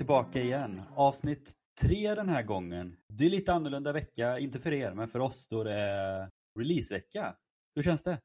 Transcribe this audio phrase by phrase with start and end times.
[0.00, 0.82] tillbaka igen.
[0.96, 2.96] Avsnitt tre den här gången.
[3.08, 7.36] Det är lite annorlunda vecka, inte för er, men för oss då det är releasevecka.
[7.74, 8.20] Hur känns det?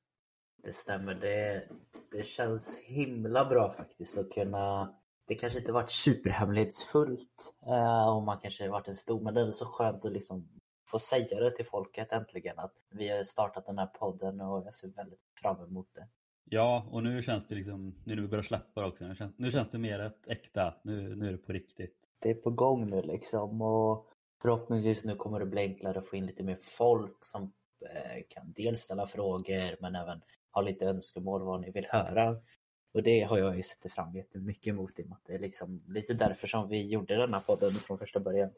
[0.63, 1.15] Det stämmer.
[1.15, 1.67] Det,
[2.11, 4.95] det känns himla bra faktiskt att kunna...
[5.27, 9.51] Det kanske inte varit superhemlighetsfullt eh, och man kanske varit en stor, men det är
[9.51, 10.49] så skönt att liksom
[10.87, 14.73] få säga det till folket äntligen att vi har startat den här podden och jag
[14.73, 16.07] ser väldigt fram emot det.
[16.49, 19.51] Ja, och nu känns det liksom, nu när vi börjar släppa också, nu känns, nu
[19.51, 21.95] känns det mer ett äkta, nu, nu är det på riktigt.
[22.21, 24.07] Det är på gång nu liksom och
[24.41, 27.43] förhoppningsvis nu kommer det bli enklare att få in lite mer folk som
[27.81, 32.37] eh, kan dels ställa frågor men även ha lite önskemål vad ni vill höra.
[32.93, 35.39] Och det har jag ju sett fram jättemycket emot i och med att det är
[35.39, 38.51] liksom lite därför som vi gjorde den här podden från första början.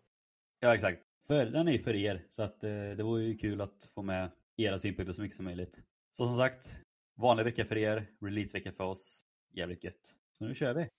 [0.60, 1.02] Ja, exakt.
[1.28, 4.32] För, den är för er, så att eh, det vore ju kul att få med
[4.58, 5.80] era synpunkter så mycket som möjligt.
[6.18, 6.80] Så som sagt,
[7.18, 9.22] vanlig vecka för er, releasevecka för oss.
[9.54, 10.16] Jävligt gött.
[10.38, 10.90] Så nu kör vi!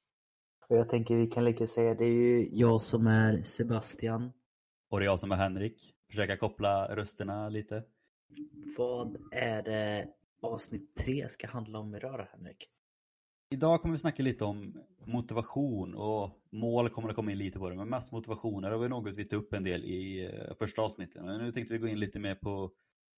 [0.68, 4.32] Och jag tänker vi kan lika säga det är ju jag som är Sebastian.
[4.90, 5.94] Och det är jag som är Henrik.
[6.10, 7.84] Försöka koppla rösterna lite.
[8.76, 10.08] Vad är det
[10.42, 12.68] avsnitt tre ska handla om idag då Henrik?
[13.50, 17.70] Idag kommer vi snacka lite om motivation och mål kommer att komma in lite på
[17.70, 17.76] det.
[17.76, 21.24] Men mest motivationer det var något vi tog upp en del i eh, första avsnittet.
[21.24, 22.70] Men nu tänkte vi gå in lite mer på,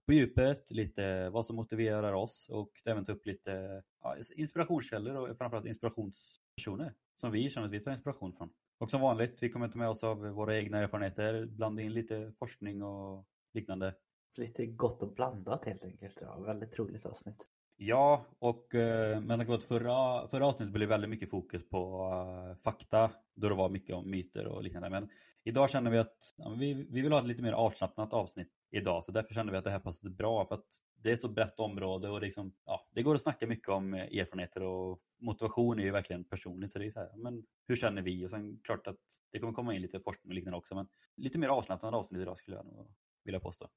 [0.07, 5.39] på djupet, lite vad som motiverar oss och även ta upp lite ja, inspirationskällor och
[5.39, 8.51] framförallt inspirationspersoner som vi känner att vi tar inspiration från.
[8.79, 12.33] Och som vanligt, vi kommer ta med oss av våra egna erfarenheter, blanda in lite
[12.39, 13.95] forskning och liknande.
[14.37, 16.19] Lite gott och blandat helt enkelt.
[16.21, 17.49] Ja, väldigt roligt avsnitt.
[17.83, 22.11] Ja, och eh, med tanke på att förra, förra avsnittet blev väldigt mycket fokus på
[22.13, 24.91] uh, fakta, då det var mycket om myter och liknande.
[24.91, 25.09] Men
[25.45, 29.05] idag känner vi att ja, vi, vi vill ha ett lite mer avslappnat avsnitt idag,
[29.05, 31.61] så därför känner vi att det här passade bra för att det är så brett
[31.61, 35.79] område och det, liksom, ja, det går att snacka mycket om eh, erfarenheter och motivation
[35.79, 36.73] är ju verkligen personligt.
[36.73, 38.27] Så det är så här, men hur känner vi?
[38.27, 39.01] Och sen klart att
[39.33, 42.39] det kommer komma in lite forskning och liknande också, men lite mer avslappnat avsnitt idag
[42.39, 43.69] skulle jag nog vilja påstå.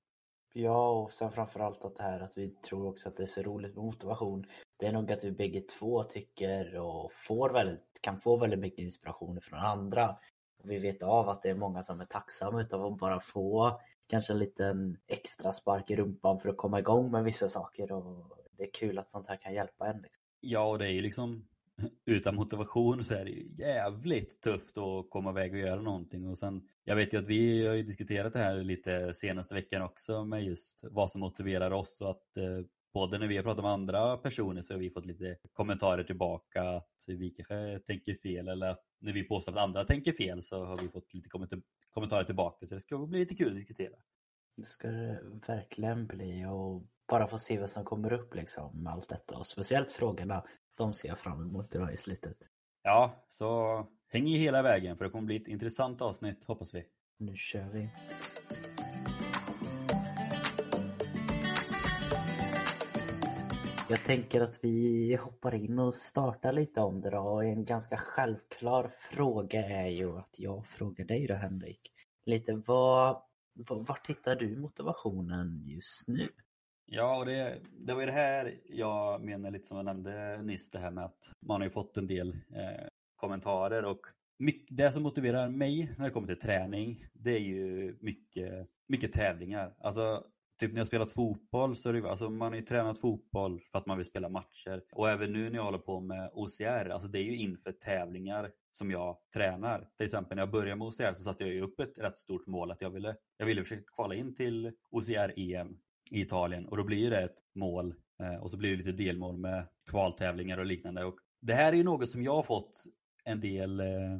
[0.56, 3.42] Ja, och sen framförallt att det här att vi tror också att det är så
[3.42, 4.46] roligt med motivation.
[4.78, 8.80] Det är nog att vi bägge två tycker och får väldigt, kan få väldigt mycket
[8.80, 10.10] inspiration från andra.
[10.60, 13.80] Och vi vet av att det är många som är tacksamma utav att bara få
[14.08, 17.92] kanske en liten extra spark i rumpan för att komma igång med vissa saker.
[17.92, 20.02] Och det är kul att sånt här kan hjälpa en.
[20.02, 20.24] Liksom.
[20.40, 21.48] Ja, och det är ju liksom
[22.06, 26.28] utan motivation så är det ju jävligt tufft att komma iväg och göra någonting.
[26.28, 29.82] Och sen, jag vet ju att vi har ju diskuterat det här lite senaste veckan
[29.82, 32.02] också med just vad som motiverar oss.
[32.02, 35.06] Och att eh, både när vi har pratat med andra personer så har vi fått
[35.06, 39.86] lite kommentarer tillbaka att vi kanske tänker fel eller att när vi påstår att andra
[39.86, 41.30] tänker fel så har vi fått lite
[41.90, 42.68] kommentarer tillbaka.
[42.68, 43.96] Så det ska bli lite kul att diskutera.
[44.58, 46.46] Det ska det verkligen bli.
[46.46, 49.38] Och bara få se vad som kommer upp liksom med allt detta.
[49.38, 50.44] Och speciellt frågorna
[50.76, 52.38] de ser jag fram emot idag i slutet.
[52.84, 56.86] Ja, så häng i hela vägen för det kommer bli ett intressant avsnitt hoppas vi.
[57.18, 57.90] Nu kör vi.
[63.90, 67.20] Jag tänker att vi hoppar in och startar lite om det då.
[67.20, 71.92] Och en ganska självklar fråga är ju att jag frågar dig då Henrik.
[72.26, 73.22] Lite vad,
[73.70, 76.30] vart hittar du motivationen just nu?
[76.86, 80.70] Ja, och det, det var ju det här jag menar lite som jag nämnde nyss,
[80.70, 84.02] det här med att man har ju fått en del eh, kommentarer och
[84.40, 89.14] mycket, det som motiverar mig när det kommer till träning, det är ju mycket, mycket
[89.14, 89.76] tävlingar.
[89.80, 90.24] Alltså,
[90.60, 93.80] typ när jag spelat fotboll så är det alltså man har ju tränat fotboll för
[93.80, 94.84] att man vill spela matcher.
[94.92, 98.52] Och även nu när jag håller på med OCR, alltså det är ju inför tävlingar
[98.72, 99.90] som jag tränar.
[99.98, 102.48] Till exempel när jag började med OCR så satte jag ju upp ett rätt stort
[102.48, 105.78] mål att jag ville, jag ville försöka kvala in till OCR-EM
[106.14, 109.38] i Italien och då blir det ett mål eh, och så blir det lite delmål
[109.38, 111.06] med kvaltävlingar och liknande.
[111.06, 112.84] Och det här är ju något som jag har fått
[113.24, 114.20] en del eh,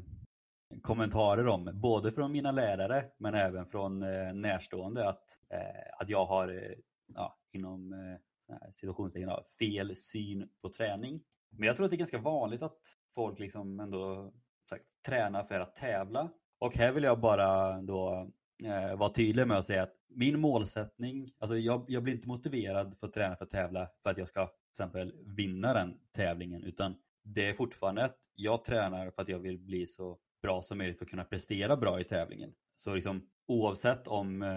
[0.82, 5.24] kommentarer om, både från mina lärare men även från eh, närstående att,
[6.00, 6.76] att jag har
[7.16, 7.94] ja, inom
[8.74, 9.30] situationstecken
[9.60, 11.22] fel syn på träning.
[11.50, 12.80] Men jag tror att det är ganska vanligt att
[13.16, 14.34] folk liksom ändå
[14.72, 16.30] här, tränar för att tävla.
[16.60, 18.32] Och här vill jag bara då
[18.66, 22.96] eh, vara tydlig med att säga att min målsättning, alltså jag, jag blir inte motiverad
[23.00, 26.64] för att träna för att tävla för att jag ska till exempel vinna den tävlingen
[26.64, 30.78] utan det är fortfarande att jag tränar för att jag vill bli så bra som
[30.78, 32.54] möjligt för att kunna prestera bra i tävlingen.
[32.76, 34.50] Så liksom oavsett om, eh,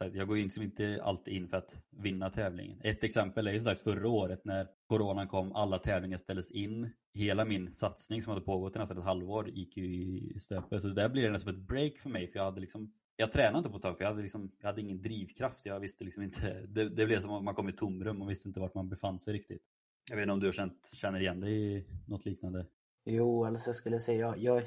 [0.00, 2.80] här, jag går liksom inte alltid in för att vinna tävlingen.
[2.84, 6.90] Ett exempel är ju som sagt förra året när coronan kom, alla tävlingar ställdes in.
[7.14, 10.82] Hela min satsning som hade pågått i nästan ett halvår gick ju i stöpet.
[10.82, 13.58] Så där blir det nästan ett break för mig för jag hade liksom jag tränade
[13.58, 15.66] inte på ett tag för jag hade, liksom, jag hade ingen drivkraft.
[15.66, 18.48] Jag visste liksom inte, det, det blev som att man kom i tomrum och visste
[18.48, 19.62] inte vart man befann sig riktigt.
[20.10, 22.66] Jag vet inte om du har känt, känner igen dig i något liknande?
[23.04, 24.62] Jo, alltså jag skulle säga, jag, jag,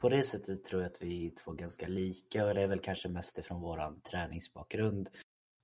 [0.00, 2.80] på det sättet tror jag att vi är två ganska lika och det är väl
[2.80, 5.08] kanske mest ifrån våran träningsbakgrund.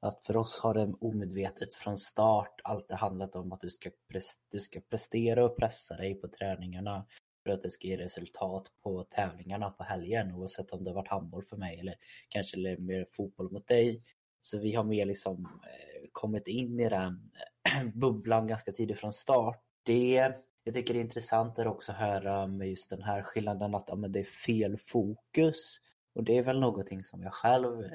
[0.03, 3.91] Att för oss har det omedvetet från start alltid handlat om att du ska,
[4.51, 7.07] du ska prestera och pressa dig på träningarna
[7.43, 11.45] för att det ska ge resultat på tävlingarna på helgen oavsett om det varit handboll
[11.45, 11.95] för mig eller
[12.29, 14.03] kanske mer fotboll mot dig.
[14.41, 17.31] Så vi har mer liksom eh, kommit in i den
[17.69, 19.63] eh, bubblan ganska tidigt från start.
[19.83, 20.35] Det
[20.65, 23.85] jag tycker det är intressant är också att höra med just den här skillnaden att
[23.87, 25.81] ja, men det är fel fokus.
[26.15, 27.91] Och det är väl någonting som jag själv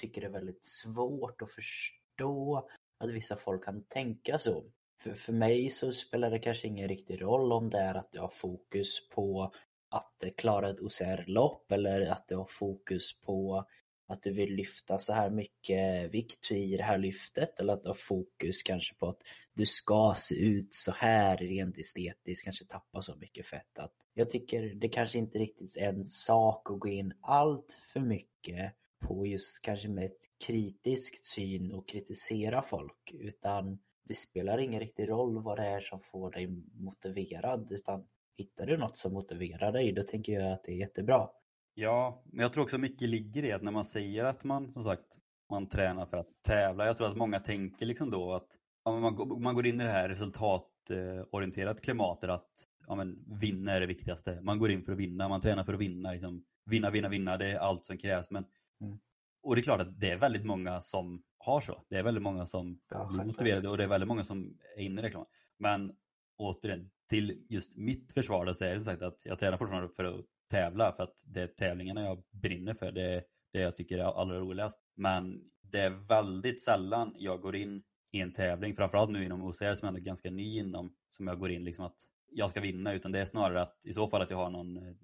[0.00, 2.68] tycker är väldigt svårt att förstå
[2.98, 4.64] att vissa folk kan tänka så.
[5.04, 8.20] För, för mig så spelar det kanske ingen riktig roll om det är att du
[8.20, 9.52] har fokus på
[9.90, 13.64] att klara ett OCR-lopp eller att du har fokus på
[14.08, 17.88] att du vill lyfta så här mycket vikt i det här lyftet eller att du
[17.88, 19.22] har fokus kanske på att
[19.54, 23.78] du ska se ut så här rent estetiskt, kanske tappa så mycket fett.
[23.78, 28.00] Att jag tycker det kanske inte riktigt är en sak att gå in allt för
[28.00, 34.80] mycket på just kanske med ett kritiskt syn och kritisera folk utan det spelar ingen
[34.80, 38.04] riktig roll vad det är som får dig motiverad utan
[38.36, 41.28] hittar du något som motiverar dig då tänker jag att det är jättebra.
[41.74, 44.84] Ja, men jag tror också mycket ligger i att när man säger att man som
[44.84, 45.16] sagt
[45.50, 46.86] man tränar för att tävla.
[46.86, 48.48] Jag tror att många tänker liksom då att
[48.84, 52.50] ja, man, man går in i det här resultatorienterat klimatet att
[52.86, 54.40] ja, men, vinna är det viktigaste.
[54.40, 56.12] Man går in för att vinna, man tränar för att vinna.
[56.12, 56.44] Liksom.
[56.66, 58.30] Vinna, vinna, vinna, det är allt som krävs.
[58.30, 58.44] Men,
[58.80, 58.98] mm.
[59.42, 61.82] Och det är klart att det är väldigt många som har så.
[61.88, 64.82] Det är väldigt många som ja, blir motiverade och det är väldigt många som är
[64.82, 65.26] inne i reklam.
[65.58, 65.92] Men
[66.36, 70.24] återigen, till just mitt försvar så är det sagt att jag tränar fortfarande för att
[70.50, 72.92] tävla för att det är tävlingarna jag brinner för.
[72.92, 74.80] Det är det jag tycker är allra roligast.
[74.96, 77.82] Men det är väldigt sällan jag går in
[78.12, 81.38] i en tävling, framförallt nu inom OCR som jag är ganska ny inom, som jag
[81.38, 81.96] går in liksom att
[82.30, 84.76] jag ska vinna utan det är snarare att i så fall att jag har någon
[84.76, 84.94] eh,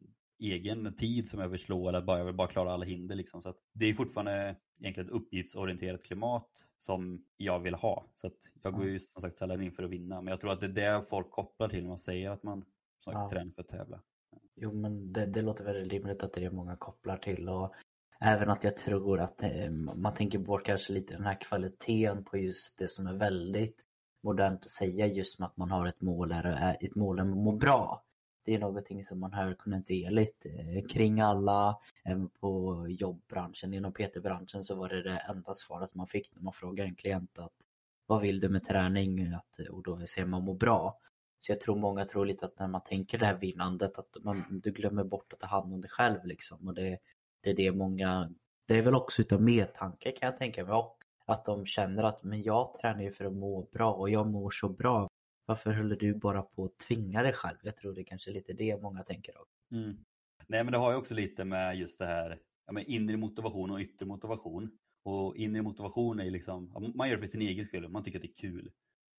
[0.41, 3.15] egen tid som jag vill slå eller bara, jag vill bara klara alla hinder.
[3.15, 3.43] Liksom.
[3.43, 8.11] Så det är fortfarande egentligen ett uppgiftsorienterat klimat som jag vill ha.
[8.15, 10.21] Så att jag går ju som sagt sällan in för att vinna.
[10.21, 12.65] Men jag tror att det är det folk kopplar till när man säger att man
[13.05, 13.29] som sagt, ja.
[13.29, 14.01] tränar för att tävla.
[14.57, 17.75] Jo men det, det låter väldigt rimligt att det är många kopplar till och
[18.21, 22.39] även att jag tror att eh, man tänker bort kanske lite den här kvaliteten på
[22.39, 23.77] just det som är väldigt
[24.23, 27.53] modernt att säga just med att man har ett mål, är, ett mål att må
[27.53, 28.05] bra.
[28.45, 33.75] Det är någonting som man hör kontinuerligt eh, kring alla, även på jobbbranschen.
[33.75, 37.39] Inom PT-branschen så var det det enda svaret man fick när man frågade en klient
[37.39, 37.55] att
[38.07, 39.33] vad vill du med träning?
[39.35, 40.99] Att, eh, och då säger man må bra.
[41.41, 44.61] Så jag tror många tror lite att när man tänker det här vinnandet att man,
[44.63, 46.69] du glömmer bort att ta hand om dig själv liksom.
[46.69, 46.99] Och det,
[47.41, 48.31] det är det många,
[48.67, 50.75] det är väl också utav medtanke kan jag tänka mig.
[50.75, 50.97] Och
[51.27, 54.51] att de känner att men jag tränar ju för att må bra och jag mår
[54.51, 55.10] så bra.
[55.51, 57.57] Varför håller du bara på att tvinga dig själv?
[57.63, 59.35] Jag tror det är kanske är lite det många tänker.
[59.73, 59.97] Mm.
[60.47, 63.71] Nej men det har ju också lite med just det här ja, med inre motivation
[63.71, 64.71] och yttre motivation.
[65.03, 68.19] Och inre motivation är ju liksom, man gör det för sin egen skull, man tycker
[68.19, 68.71] att det är kul.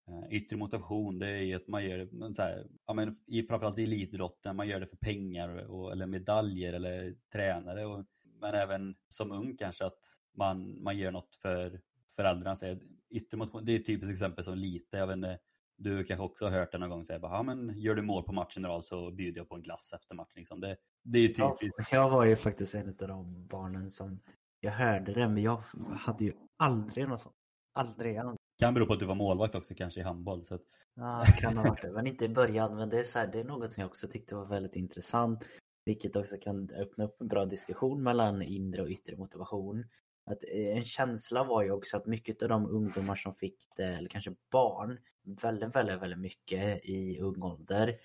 [0.07, 3.43] Eh, yttre motivation det är ju att man gör det, så här, ja, men i,
[3.43, 7.85] framförallt i elitidrotten, man gör det för pengar och, eller medaljer eller tränare.
[7.85, 8.05] Och,
[8.41, 9.99] men även som ung kanske att
[10.37, 11.81] man, man gör något för
[12.15, 12.55] föräldrarna.
[12.55, 12.77] Så
[13.09, 15.39] yttre motivation, det är ett typiskt exempel som lite, jag vet inte,
[15.83, 18.33] du kanske också har hört det någon gång säga ja men gör du mål på
[18.33, 20.33] matchen idag så bjuder jag på en glass efter matchen.
[20.35, 20.59] Liksom.
[20.59, 21.77] Det, det är ju typiskt.
[21.77, 24.19] Ja, jag var ju faktiskt en av de barnen som
[24.59, 27.35] jag hörde det men jag hade ju aldrig något sånt.
[27.73, 28.19] Aldrig.
[28.59, 30.45] Kan bero på att du var målvakt också kanske i handboll.
[30.45, 30.61] Så att...
[30.95, 31.91] Ja, det kan ha varit det.
[31.91, 32.75] Men inte i början.
[32.75, 35.47] Men det är, så här, det är något som jag också tyckte var väldigt intressant.
[35.85, 39.85] Vilket också kan öppna upp en bra diskussion mellan inre och yttre motivation.
[40.31, 43.85] Att eh, en känsla var ju också att mycket av de ungdomar som fick det,
[43.85, 44.97] eller kanske barn,
[45.41, 47.99] väldigt, väldigt, väldigt mycket i ung ålder.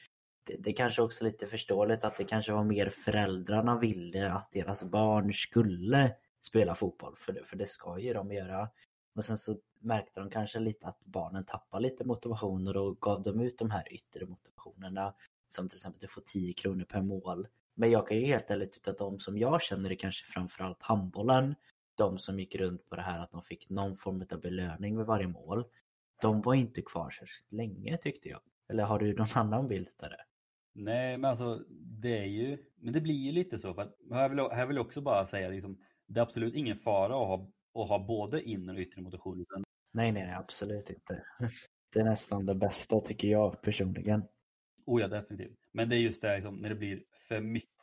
[0.46, 4.52] Det, det kanske också är lite förståeligt att det kanske var mer föräldrarna ville att
[4.52, 6.14] deras barn skulle
[6.46, 7.14] spela fotboll.
[7.16, 8.68] För det, för det ska ju de göra.
[9.16, 13.22] Och sen så märkte de kanske lite att barnen tappade lite motivation och då gav
[13.22, 15.14] de ut de här yttre motivationerna.
[15.48, 17.46] Som till exempel att du får 10 kronor per mål.
[17.74, 20.82] Men jag kan ju helt ärligt tycka att de som jag känner är kanske framförallt
[20.82, 21.54] handbollen.
[21.96, 25.06] De som gick runt på det här att de fick någon form av belöning vid
[25.06, 25.64] varje mål.
[26.22, 28.40] De var inte kvar särskilt länge tyckte jag.
[28.68, 30.24] Eller har du någon annan bild av det?
[30.74, 31.64] Nej men alltså
[32.02, 34.76] det är ju, men det blir ju lite så för att här vill, här vill
[34.76, 38.42] jag också bara säga liksom, det är absolut ingen fara att ha och ha både
[38.42, 39.40] inre och yttre motivation.
[39.40, 39.64] Utan...
[39.92, 41.22] Nej, nej, nej, absolut inte.
[41.92, 44.22] Det är nästan det bästa tycker jag personligen.
[44.86, 45.58] Oh ja, definitivt.
[45.72, 47.75] Men det är just det liksom, när det blir för mycket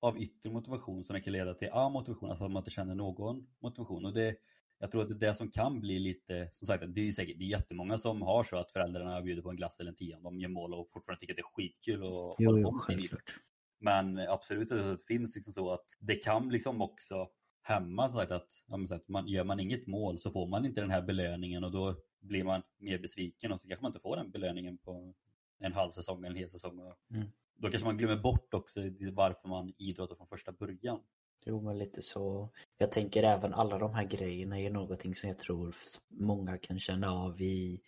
[0.00, 4.04] av yttre motivation som kan leda till amotivation, alltså att man inte känner någon motivation.
[4.04, 4.36] Och det,
[4.78, 7.38] jag tror att det är det som kan bli lite, som sagt, det är säkert
[7.38, 10.20] det är jättemånga som har så att föräldrarna bjuder på en glass eller en tia
[10.20, 13.34] de gör mål och fortfarande tycker att det är skitkul och Jo, jo, självklart.
[13.80, 17.28] Men absolut att det finns liksom så att det kan liksom också
[17.62, 21.02] hämma så att att man, gör man inget mål så får man inte den här
[21.02, 24.78] belöningen och då blir man mer besviken och så kanske man inte får den belöningen
[24.78, 25.14] på
[25.58, 26.80] en halv säsong eller en hel säsong.
[27.14, 27.28] Mm.
[27.56, 28.80] Då kanske man glömmer bort också
[29.12, 31.00] varför man idrottar från första början.
[31.44, 32.50] Jo, men lite så.
[32.78, 35.74] Jag tänker även alla de här grejerna är någonting som jag tror
[36.08, 37.80] många kan känna av i,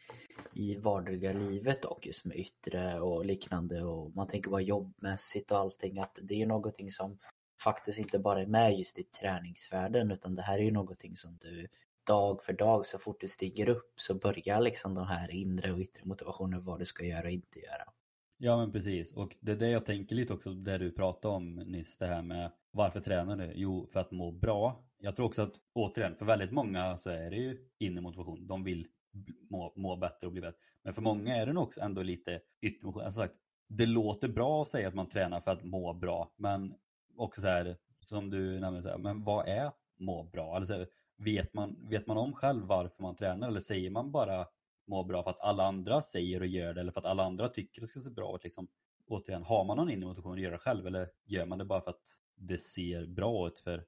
[0.53, 5.59] i vardagliga livet och just med yttre och liknande och man tänker bara jobbmässigt och
[5.59, 7.19] allting att det är ju någonting som
[7.63, 11.37] faktiskt inte bara är med just i träningsvärlden utan det här är ju någonting som
[11.37, 11.69] du
[12.07, 15.79] dag för dag så fort du stiger upp så börjar liksom de här inre och
[15.79, 17.85] yttre motivationen vad du ska göra och inte göra.
[18.41, 21.55] Ja men precis och det är det jag tänker lite också det du pratade om
[21.55, 23.53] nyss det här med varför tränar du?
[23.55, 24.85] Jo för att må bra.
[24.99, 28.47] Jag tror också att återigen för väldigt många så är det ju inre motivation.
[28.47, 28.87] De vill
[29.51, 30.59] må, må bättre och bli bättre.
[30.83, 33.05] Men för många är det nog också ändå lite yttre motivation.
[33.05, 33.35] Alltså sagt,
[33.69, 36.75] det låter bra att säga att man tränar för att må bra men
[37.17, 40.57] också så här som du nämnde, så här, men vad är må bra?
[40.57, 44.47] Alltså, vet, man, vet man om själv varför man tränar eller säger man bara
[44.89, 47.49] må bra för att alla andra säger och gör det eller för att alla andra
[47.49, 48.45] tycker det ska se bra ut?
[48.45, 48.69] Liksom,
[49.09, 51.81] återigen, har man någon inre motivation att göra det själv eller gör man det bara
[51.81, 53.85] för att det ser bra ut för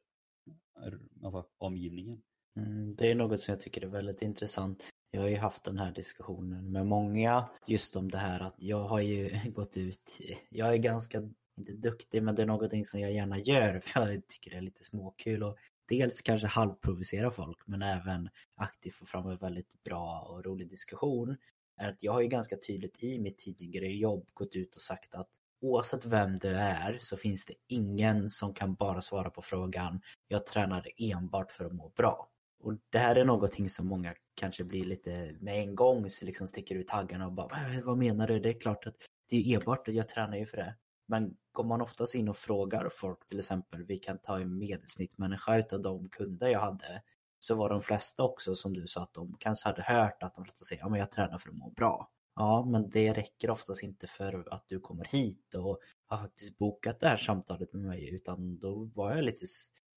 [1.23, 2.23] alltså, omgivningen?
[2.57, 4.89] Mm, det är något som jag tycker är väldigt intressant.
[5.11, 8.85] Jag har ju haft den här diskussionen med många just om det här att jag
[8.85, 11.19] har ju gått ut, jag är ganska,
[11.59, 14.61] inte duktig men det är någonting som jag gärna gör för jag tycker det är
[14.61, 15.59] lite småkul och
[15.91, 21.37] dels kanske halvprovocera folk men även aktivt få fram en väldigt bra och rolig diskussion.
[21.77, 25.15] Är att jag har ju ganska tydligt i mitt tidigare jobb gått ut och sagt
[25.15, 25.29] att
[25.61, 30.47] oavsett vem du är så finns det ingen som kan bara svara på frågan jag
[30.47, 32.29] tränar enbart för att må bra.
[32.63, 36.49] Och det här är någonting som många kanske blir lite med en gång så liksom
[36.49, 38.41] sticker ut taggarna och bara vad menar du?
[38.41, 38.97] Det är klart att
[39.29, 40.75] det är enbart och jag tränar ju för det.
[41.11, 45.59] Men går man oftast in och frågar folk till exempel, vi kan ta en medelsnittmänniska
[45.59, 47.03] utav de kunder jag hade
[47.39, 50.45] så var de flesta också som du sa att de kanske hade hört att de
[50.45, 52.11] flesta säger ja men jag tränar för att må bra.
[52.35, 57.01] Ja men det räcker oftast inte för att du kommer hit och har faktiskt bokat
[57.01, 59.47] det här samtalet med mig utan då var jag lite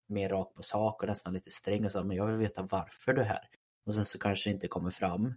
[0.08, 3.14] mer rak på sak och nästan lite sträng och sa men jag vill veta varför
[3.14, 3.48] du är här.
[3.86, 5.34] Och sen så kanske det inte kommer fram.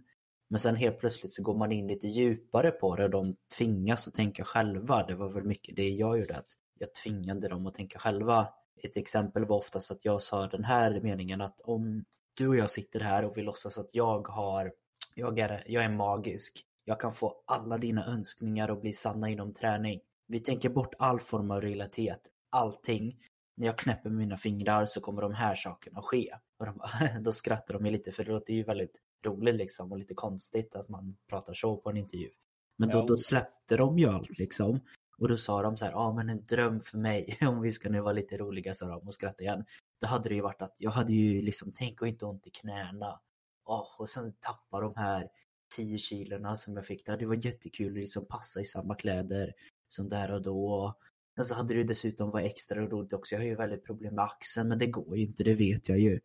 [0.49, 4.07] Men sen helt plötsligt så går man in lite djupare på det och de tvingas
[4.07, 5.03] att tänka själva.
[5.03, 6.47] Det var väl mycket det jag gjorde, att
[6.79, 8.47] jag tvingade dem att tänka själva.
[8.83, 12.69] Ett exempel var oftast att jag sa den här meningen att om du och jag
[12.69, 14.71] sitter här och vi låtsas att jag har,
[15.15, 16.63] jag är, jag är magisk.
[16.85, 19.99] Jag kan få alla dina önskningar att bli sanna inom träning.
[20.27, 23.19] Vi tänker bort all form av realitet, allting.
[23.57, 26.33] När jag knäpper mina fingrar så kommer de här sakerna att ske.
[26.59, 29.91] Och de, bara- då skrattar de ju lite för det låter ju väldigt roligt liksom
[29.91, 32.29] och lite konstigt att man pratar så på en intervju.
[32.77, 34.79] Men då, då släppte de ju allt liksom.
[35.17, 37.89] Och då sa de så här, ja men en dröm för mig, om vi ska
[37.89, 39.65] nu vara lite roliga sa de och skratta igen.
[40.01, 42.49] Då hade det ju varit att jag hade ju liksom, tänk och inte ont i
[42.49, 43.19] knäna.
[43.65, 45.29] Åh, och sen tappa de här
[45.75, 47.05] 10 kilorna som jag fick.
[47.05, 49.53] Det hade ju varit jättekul att liksom passa i samma kläder
[49.87, 50.93] som där och då.
[51.35, 53.35] Men så hade det ju dessutom varit extra roligt också.
[53.35, 55.99] Jag har ju väldigt problem med axeln men det går ju inte, det vet jag
[55.99, 56.19] ju.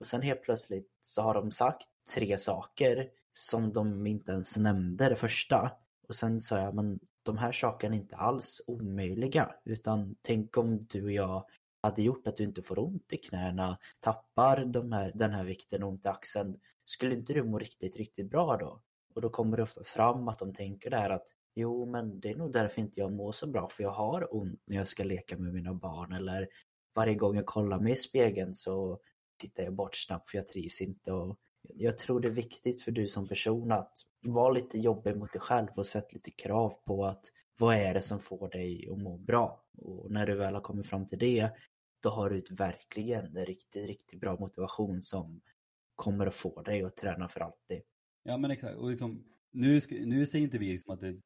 [0.00, 5.08] Och sen helt plötsligt så har de sagt tre saker som de inte ens nämnde
[5.08, 5.72] det första.
[6.08, 9.54] Och sen sa jag, men de här sakerna är inte alls omöjliga.
[9.64, 11.44] Utan tänk om du och jag
[11.82, 15.82] hade gjort att du inte får ont i knäna, tappar de här, den här vikten
[15.82, 16.60] och ont i axeln.
[16.84, 18.82] Skulle inte du må riktigt, riktigt bra då?
[19.14, 22.36] Och då kommer det oftast fram att de tänker där att jo, men det är
[22.36, 25.38] nog därför inte jag mår så bra för jag har ont när jag ska leka
[25.38, 26.48] med mina barn eller
[26.94, 28.98] varje gång jag kollar mig i spegeln så
[29.38, 31.12] tittar jag bort snabbt för jag trivs inte.
[31.12, 31.38] Och
[31.74, 35.40] jag tror det är viktigt för du som person att vara lite jobbig mot dig
[35.40, 37.22] själv och sätta lite krav på att
[37.58, 39.64] vad är det som får dig att må bra?
[39.78, 41.50] Och när du väl har kommit fram till det,
[42.02, 45.40] då har du verkligen en riktigt, riktigt bra motivation som
[45.94, 47.82] kommer att få dig att träna för alltid.
[48.22, 48.76] Ja men exakt.
[48.76, 51.20] Och liksom, nu, nu säger inte vi liksom att, det,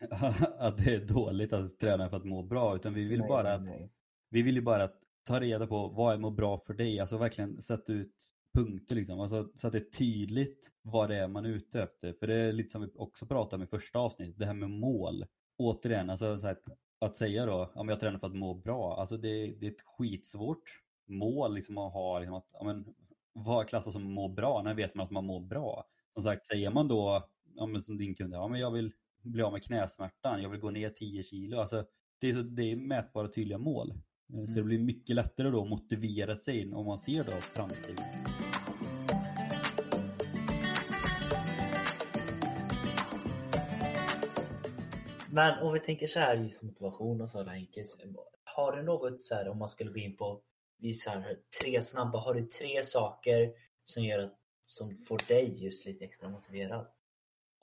[0.58, 3.54] att det är dåligt att träna för att må bra utan vi vill Nej, bara
[3.54, 3.92] att nej.
[4.30, 7.18] Vi vill ju bara att ta reda på vad är må bra för dig, alltså
[7.18, 11.44] verkligen sätta ut punkter liksom, alltså, så att det är tydligt vad det är man
[11.44, 12.12] är ute efter.
[12.12, 14.70] För det är lite som vi också pratade om i första avsnittet, det här med
[14.70, 15.26] mål.
[15.58, 16.56] Återigen, alltså så här,
[17.00, 19.82] att säga då, om jag tränar för att må bra, alltså det, det är ett
[19.98, 22.94] skitsvårt mål liksom att ha, liksom att, ja, men,
[23.32, 25.84] vad klassas som må bra, när vet man att man mår bra?
[26.14, 29.42] Som sagt, säger man då, ja, men som din kund, ja men jag vill bli
[29.42, 31.84] av med knäsmärtan, jag vill gå ner 10 kilo, alltså
[32.20, 33.94] det är, så, det är mätbara tydliga mål.
[34.32, 34.54] Eh, så mm.
[34.54, 38.04] det blir mycket lättare då att motivera sig om man ser då framtiden.
[45.30, 47.84] Men om vi tänker så här just motivation och sådär Henke.
[48.44, 50.40] Har du något så här om man skulle gå in på
[51.04, 53.52] så här, tre snabba, har du tre saker
[53.84, 56.86] som gör att som får dig just lite extra motiverad?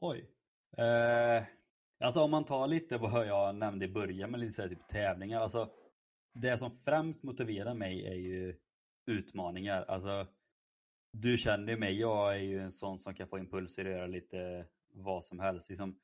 [0.02, 0.30] Oj.
[0.78, 1.44] Eh,
[2.00, 4.88] alltså om man tar lite vad jag nämnde i början med lite så här, typ
[4.88, 5.40] tävlingar.
[5.40, 5.70] Alltså
[6.36, 8.56] det som främst motiverar mig är ju
[9.06, 9.86] utmaningar.
[9.88, 10.28] Alltså,
[11.12, 14.08] du känner ju mig, jag är ju en sån som kan få impulser att göra
[14.08, 15.70] lite vad som helst.
[15.70, 16.00] Liksom,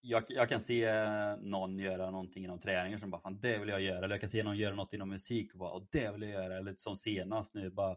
[0.00, 0.90] jag, jag, kan se
[1.36, 3.98] någon göra någonting inom träningen som bara fan det vill jag göra.
[3.98, 6.30] Eller jag kan se någon göra något inom musik och bara och det vill jag
[6.30, 6.56] göra.
[6.56, 7.96] Eller som senast nu bara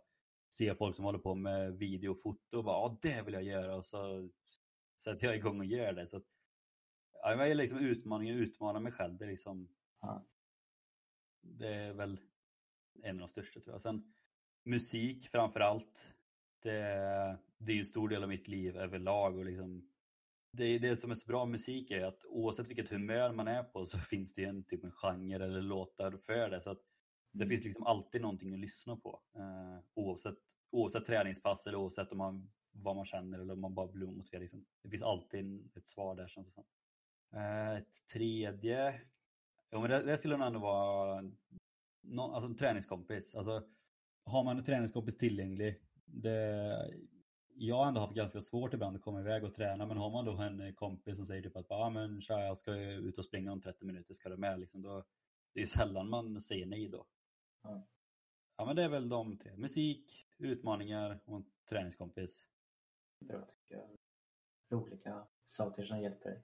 [0.50, 3.44] se folk som håller på med video och foto och bara ja det vill jag
[3.44, 3.76] göra.
[3.76, 4.30] Och så
[5.00, 6.08] sätter jag igång och gör det.
[6.08, 6.26] Så att,
[7.14, 9.18] ja, jag är liksom utmaningen, utmana mig själv.
[9.18, 9.70] Det är liksom
[10.02, 10.26] ja.
[11.42, 12.20] Det är väl
[13.04, 13.82] en av de största tror jag.
[13.82, 14.14] Sen
[14.66, 16.08] musik framför allt.
[16.64, 16.72] Det,
[17.58, 19.90] det är en stor del av mitt liv överlag och liksom
[20.52, 23.64] det, det som är så bra med musik är att oavsett vilket humör man är
[23.64, 26.62] på så finns det en typ en genre eller låtar för det.
[26.62, 26.82] Så att
[27.32, 29.22] det finns liksom alltid någonting att lyssna på.
[29.36, 30.38] Eh, oavsett,
[30.72, 34.42] oavsett träningspass eller oavsett om man, vad man känner eller om man bara blir motiverad.
[34.42, 34.66] Liksom.
[34.84, 36.66] Det finns alltid ett svar där känns det som.
[37.34, 39.02] Eh, ett tredje,
[39.70, 41.22] ja, men det, det skulle nog ändå vara
[42.02, 43.36] någon, alltså en träningskompis.
[43.36, 43.64] Alltså,
[44.26, 46.92] har man en träningskompis tillgänglig, det,
[47.56, 50.26] jag har ändå haft ganska svårt ibland att komma iväg och träna men har man
[50.26, 53.52] då en kompis som säger typ att ah, men, tja, jag ska ut och springa
[53.52, 54.60] om 30 minuter, ska du med?
[54.60, 55.04] Liksom, då,
[55.54, 57.06] det är sällan man säger nej då.
[57.64, 57.88] Ja.
[58.58, 59.58] ja men det är väl de tre.
[59.58, 62.46] Musik, utmaningar och en träningskompis.
[63.26, 63.90] Bra tycker jag.
[64.70, 66.44] Roliga saker som hjälper dig.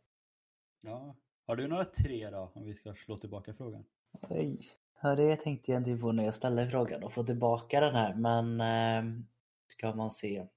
[0.82, 1.16] Ja.
[1.48, 3.86] Har du några tre då om vi ska slå tillbaka frågan?
[4.22, 4.70] Oj.
[5.02, 8.14] Ja, det tänkte jag inte på när jag ställde frågan och få tillbaka den här
[8.14, 9.22] men eh,
[9.68, 10.48] ska man se.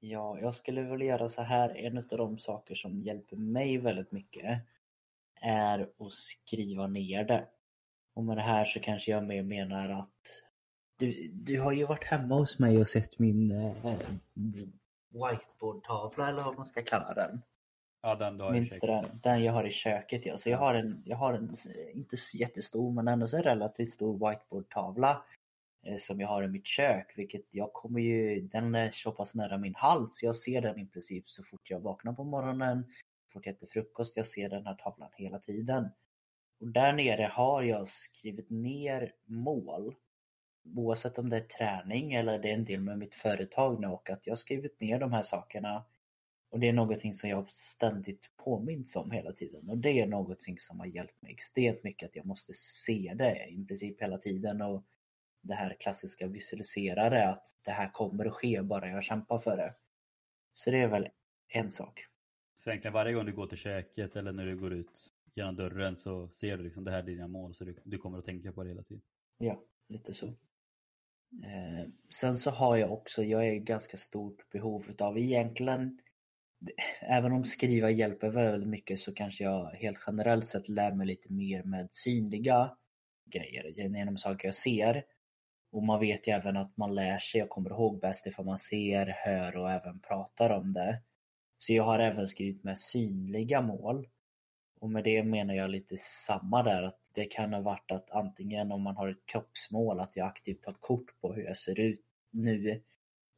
[0.00, 1.76] Ja, jag skulle vilja göra så här.
[1.76, 4.60] En av de saker som hjälper mig väldigt mycket
[5.40, 7.46] är att skriva ner det.
[8.14, 10.42] Och med det här så kanske jag mer menar att
[10.96, 13.94] du, du har ju varit hemma hos mig och sett min eh,
[15.10, 17.42] whiteboardtavla eller vad man ska kalla den.
[18.02, 19.10] Ja, den du har Minns i köket.
[19.10, 20.36] Den, den jag har i köket ja.
[20.36, 21.54] Så jag har en, jag har en,
[21.94, 25.22] inte jättestor men ändå så relativt stor whiteboardtavla
[25.86, 29.34] Eh, som jag har i mitt kök, vilket jag kommer ju, den är så pass
[29.34, 33.32] nära min hals, jag ser den i princip så fort jag vaknar på morgonen, så
[33.32, 35.88] fort jag äter frukost, jag ser den här tavlan hela tiden.
[36.60, 39.94] Och där nere har jag skrivit ner mål,
[40.76, 44.10] oavsett om det är träning eller det är en del med mitt företag nu och
[44.10, 45.84] att jag har skrivit ner de här sakerna
[46.50, 50.58] och det är någonting som jag ständigt påminns om hela tiden och det är någonting
[50.58, 54.62] som har hjälpt mig extremt mycket att jag måste se det i princip hela tiden
[54.62, 54.84] och
[55.42, 59.74] det här klassiska visualiserare att det här kommer att ske bara jag kämpar för det.
[60.54, 61.08] Så det är väl
[61.48, 62.06] en sak.
[62.56, 65.96] Så egentligen varje gång du går till köket eller när du går ut genom dörren
[65.96, 68.52] så ser du liksom det här är dina mål så du, du kommer att tänka
[68.52, 69.02] på det hela tiden.
[69.38, 70.26] Ja, lite så.
[71.44, 76.00] Eh, sen så har jag också, jag är ganska stort behov utav egentligen
[77.00, 81.32] Även om skriva hjälper väldigt mycket så kanske jag helt generellt sett lär mig lite
[81.32, 82.76] mer med synliga
[83.26, 83.64] grejer
[83.96, 85.04] genom saker jag ser.
[85.72, 88.58] Och man vet ju även att man lär sig och kommer ihåg bäst ifall man
[88.58, 91.02] ser, hör och även pratar om det.
[91.58, 94.08] Så jag har även skrivit med synliga mål.
[94.80, 98.72] Och med det menar jag lite samma där att det kan ha varit att antingen
[98.72, 102.04] om man har ett kroppsmål att jag aktivt tar kort på hur jag ser ut
[102.30, 102.82] nu.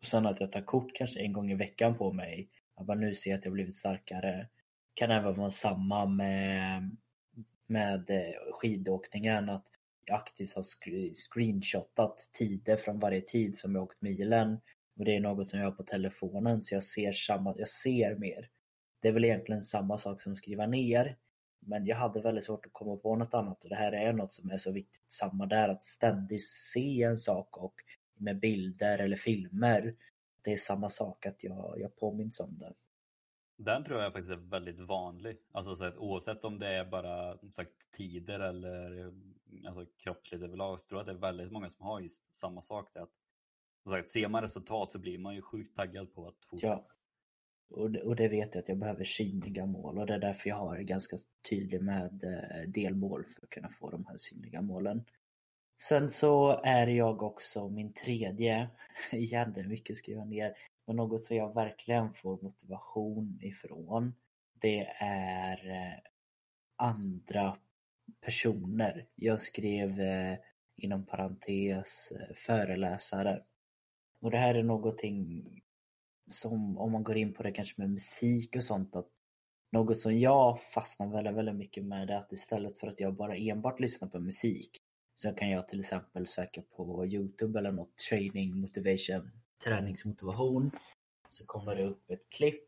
[0.00, 2.48] Och sen att jag tar kort kanske en gång i veckan på mig.
[2.80, 4.48] Att man nu ser att jag blivit starkare.
[4.94, 6.96] Kan även vara samma med,
[7.66, 9.48] med eh, skidåkningen.
[9.48, 9.66] Att
[10.06, 10.64] jag aktivt har
[11.14, 14.60] screenshotat tider från varje tid som jag åkt milen.
[14.98, 18.16] Och det är något som jag har på telefonen så jag ser, samma, jag ser
[18.16, 18.48] mer.
[19.02, 21.16] Det är väl egentligen samma sak som att skriva ner.
[21.60, 24.32] Men jag hade väldigt svårt att komma på något annat och det här är något
[24.32, 25.04] som är så viktigt.
[25.08, 27.74] Samma där att ständigt se en sak och
[28.14, 29.94] med bilder eller filmer.
[30.42, 32.74] Det är samma sak att jag, jag påminns om det.
[33.56, 35.38] Den tror jag faktiskt är väldigt vanlig.
[35.52, 39.12] Alltså så att oavsett om det är bara sagt, tider eller
[39.66, 42.62] alltså, kroppsligt överlag så tror jag att det är väldigt många som har just samma
[42.62, 42.96] sak.
[42.96, 43.10] Att,
[43.88, 46.72] sagt, ser man resultat så blir man ju sjukt taggad på att fortsätta.
[46.72, 46.86] Ja.
[47.70, 50.48] Och det, och det vet jag att jag behöver synliga mål och det är därför
[50.48, 51.16] jag har ganska
[51.50, 55.04] tydlig med eh, delmål för att kunna få de här synliga målen.
[55.82, 58.68] Sen så är jag också min tredje,
[59.12, 60.54] igen det är mycket att skriva ner,
[60.86, 64.14] men något som jag verkligen får motivation ifrån
[64.60, 65.98] det är eh,
[66.76, 67.56] andra
[68.20, 69.06] personer.
[69.14, 70.38] Jag skrev eh,
[70.76, 73.42] inom parentes eh, föreläsare.
[74.20, 75.44] Och det här är någonting
[76.30, 79.08] som om man går in på det kanske med musik och sånt att
[79.72, 83.36] något som jag fastnar väldigt, väldigt mycket med är att istället för att jag bara
[83.36, 84.80] enbart lyssnar på musik
[85.22, 89.30] Sen kan jag till exempel söka på Youtube eller något training motivation,
[89.64, 90.70] träningsmotivation.
[91.28, 92.64] Så kommer det upp ett klipp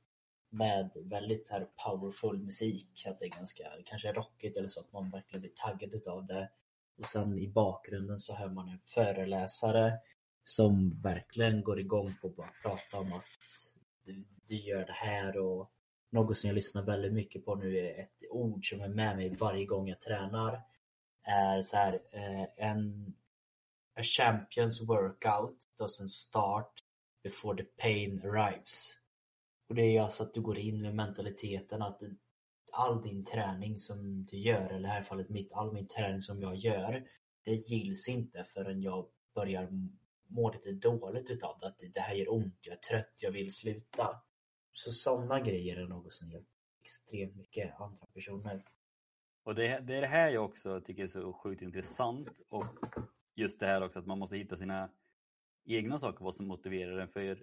[0.51, 3.05] med väldigt så här powerful musik.
[3.07, 6.51] Att det är ganska, kanske rockigt eller så att man verkligen blir taggad utav det.
[6.99, 9.99] Och sen i bakgrunden så hör man en föreläsare
[10.45, 13.25] som verkligen går igång på att bara prata om att
[14.05, 15.71] du, du gör det här och
[16.11, 19.37] något som jag lyssnar väldigt mycket på nu är ett ord som är med mig
[19.37, 20.72] varje gång jag tränar.
[21.25, 23.15] Är så här, eh, en
[23.95, 26.73] A champion's workout doesn't start
[27.23, 28.99] before the pain arrives.
[29.69, 32.03] Och det är alltså att du går in med mentaliteten att
[32.73, 36.21] all din träning som du gör, eller i det här fallet mitt, all min träning
[36.21, 37.07] som jag gör,
[37.45, 39.69] det gills inte förrän jag börjar
[40.29, 41.67] må lite dåligt utav det.
[41.67, 44.23] Att det här gör ont, jag är trött, jag vill sluta.
[44.73, 48.65] Så sådana grejer är något som hjälper extremt mycket andra personer.
[49.43, 52.67] Och det, det är det här jag också tycker är så sjukt intressant och
[53.35, 54.91] just det här också att man måste hitta sina
[55.65, 57.09] egna saker, vad som motiverar en.
[57.09, 57.39] För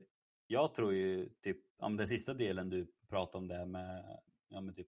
[0.47, 4.75] jag tror ju typ, om den sista delen du pratade om det med, ja, med
[4.75, 4.87] typ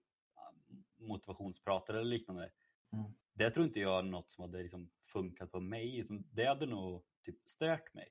[0.98, 2.50] motivationspratare eller liknande.
[2.92, 3.12] Mm.
[3.34, 6.06] Det tror inte jag är något som hade liksom funkat på mig.
[6.08, 8.08] Det hade nog typ stört mig.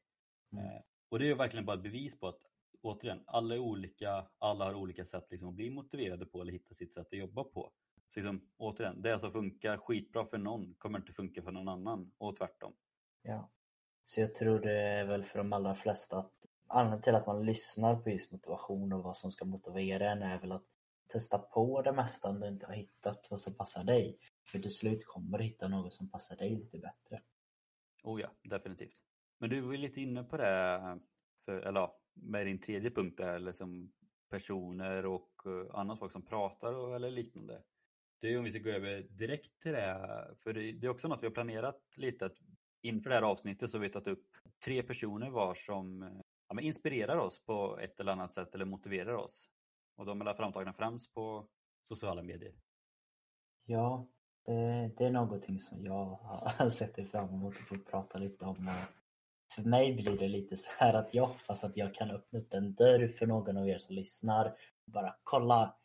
[0.52, 0.66] Mm.
[0.66, 2.42] Eh, och det är verkligen bara ett bevis på att
[2.82, 6.74] återigen, alla är olika, alla har olika sätt liksom att bli motiverade på eller hitta
[6.74, 7.72] sitt sätt att jobba på.
[8.14, 12.12] Så liksom, återigen, det som funkar skitbra för någon kommer inte funka för någon annan
[12.18, 12.74] och tvärtom.
[13.22, 13.52] Ja,
[14.06, 16.34] så jag tror det är väl för de allra flesta att
[16.68, 20.40] anledningen till att man lyssnar på just motivation och vad som ska motivera en är
[20.40, 20.66] väl att
[21.08, 24.18] testa på det mesta om du inte har hittat vad som passar dig.
[24.52, 27.22] För till slut kommer du hitta något som passar dig lite bättre.
[28.04, 29.00] Oh ja, definitivt.
[29.40, 31.00] Men du var ju lite inne på det,
[31.46, 33.92] för, eller med din tredje punkt där, liksom
[34.30, 37.64] personer och eh, annat folk som pratar och, eller liknande.
[38.22, 41.24] Det är om vi ska gå över direkt till det, för det, är också något
[41.24, 42.38] vi har planerat lite att
[42.82, 44.26] inför det här avsnittet så har vi tagit upp
[44.66, 46.10] tre personer var som eh,
[46.48, 49.50] ja, inspirerar oss på ett eller annat sätt eller motiverar oss.
[49.98, 51.48] Och de är framtagna främst på
[51.88, 52.54] sociala medier.
[53.66, 54.08] Ja,
[54.46, 58.72] det, det är någonting som jag har sett fram emot att få prata lite om.
[59.56, 62.54] För mig blir det lite så här att jag hoppas att jag kan öppna upp
[62.54, 64.46] en dörr för någon av er som lyssnar.
[64.86, 65.76] Och bara kolla,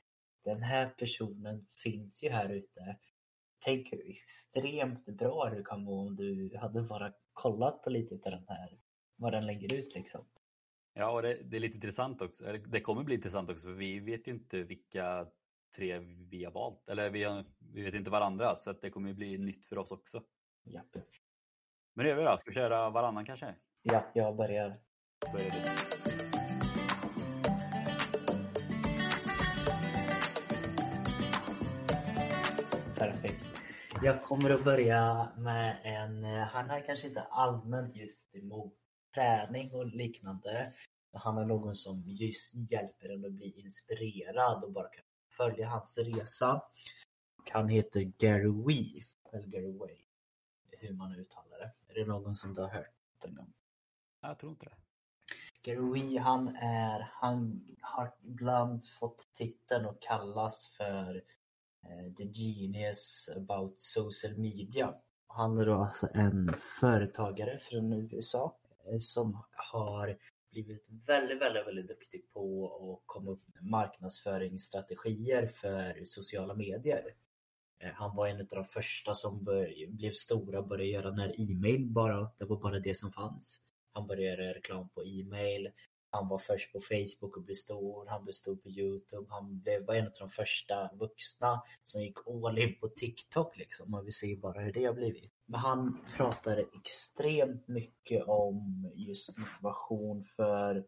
[0.47, 2.97] den här personen finns ju här ute.
[3.65, 8.21] Tänk hur extremt bra du kan må om du hade bara kollat på lite av
[8.21, 8.79] den här,
[9.17, 10.25] vad den lägger ut liksom.
[10.95, 12.45] Ja, och det, det, är lite intressant också.
[12.67, 15.27] Det kommer bli intressant också för vi vet ju inte vilka
[15.77, 15.99] tre
[16.31, 16.89] vi har valt.
[16.89, 19.91] Eller vi, har, vi vet inte varandra så att det kommer bli nytt för oss
[19.91, 20.23] också.
[20.65, 20.97] Japp.
[21.95, 22.37] Men det gör vi då.
[22.39, 23.55] Ska vi köra varannan kanske?
[23.83, 24.81] Ja, jag börjar.
[25.33, 25.96] Börjar
[34.03, 38.75] Jag kommer att börja med en, han är kanske inte allmänt just emot
[39.15, 40.73] träning och liknande.
[41.13, 45.05] Han är någon som just hjälper en att bli inspirerad och bara kan
[45.37, 46.63] följa hans resa.
[47.51, 49.97] Han heter Gary Wee, eller Gary Way,
[50.71, 51.73] hur man uttalar det.
[51.89, 53.53] Är det någon som du har hört en gång?
[54.21, 54.77] Jag tror inte det.
[55.63, 61.23] Gary Wee, han är, han har ibland fått titeln och kallas för
[61.91, 64.95] Eh, the genius about social media.
[65.27, 68.57] Han är då alltså en företagare från USA
[68.93, 70.19] eh, som har
[70.51, 77.15] blivit väldigt, väldigt, väldigt duktig på att komma upp med marknadsföringsstrategier för sociala medier.
[77.79, 81.41] Eh, han var en av de första som bör, blev stora och började göra när
[81.41, 83.61] e-mail bara, det var bara det som fanns.
[83.93, 85.71] Han började göra reklam på e-mail,
[86.17, 89.87] han var först på Facebook och blev stor, han blev stor på Youtube, han blev,
[89.87, 94.13] var en av de första vuxna som gick all in på TikTok liksom och vi
[94.13, 95.33] ser bara hur det har blivit.
[95.47, 100.87] Men han pratade extremt mycket om just motivation för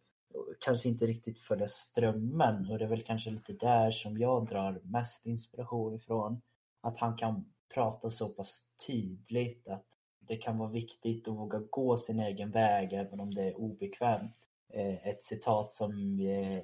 [0.65, 4.81] kanske inte riktigt följa strömmen och det är väl kanske lite där som jag drar
[4.85, 6.41] mest inspiration ifrån.
[6.81, 9.87] Att han kan prata så pass tydligt att
[10.21, 14.33] det kan vara viktigt att våga gå sin egen väg även om det är obekvämt.
[14.75, 16.63] Eh, ett citat som eh,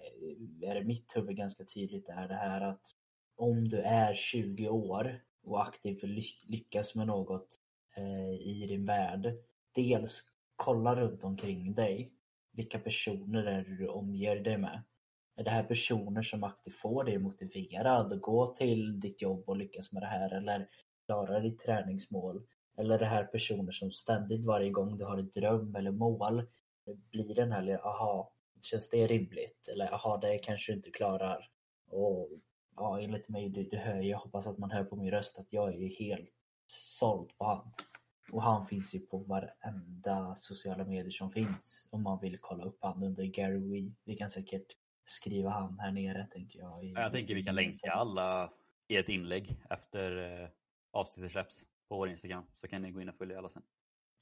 [0.70, 2.82] är i mitt huvud ganska tydligt är det här att
[3.36, 6.02] om du är 20 år och aktivt
[6.46, 7.48] lyckas med något
[7.96, 9.34] eh, i din värld.
[9.74, 10.22] Dels
[10.56, 12.12] kolla runt omkring dig.
[12.52, 14.82] Vilka personer är det du omger dig med?
[15.36, 19.56] Är det här personer som aktivt får dig motiverad att gå till ditt jobb och
[19.56, 20.68] lyckas med det här eller
[21.06, 22.46] klara ditt träningsmål?
[22.76, 26.42] Eller är det här personer som ständigt varje gång du har en dröm eller mål
[27.10, 29.68] blir den här, aha, känns det rimligt?
[29.72, 31.48] Eller aha, det kanske du inte klarar.
[31.90, 32.28] Och
[32.76, 35.46] ja, enligt mig, du, du hör, jag hoppas att man hör på min röst att
[35.50, 36.32] jag är helt
[36.66, 37.72] såld på han.
[38.32, 42.78] Och han finns ju på varenda sociala medier som finns om man vill kolla upp
[42.80, 43.94] han under Gary Wee.
[44.04, 44.66] Vi kan säkert
[45.04, 46.84] skriva han här nere tänker jag.
[46.84, 48.52] Jag tänker vi kan länka alla
[48.88, 50.48] i ett inlägg efter eh,
[50.92, 53.62] avsnittet släpps på vår Instagram så kan ni gå in och följa alla sen.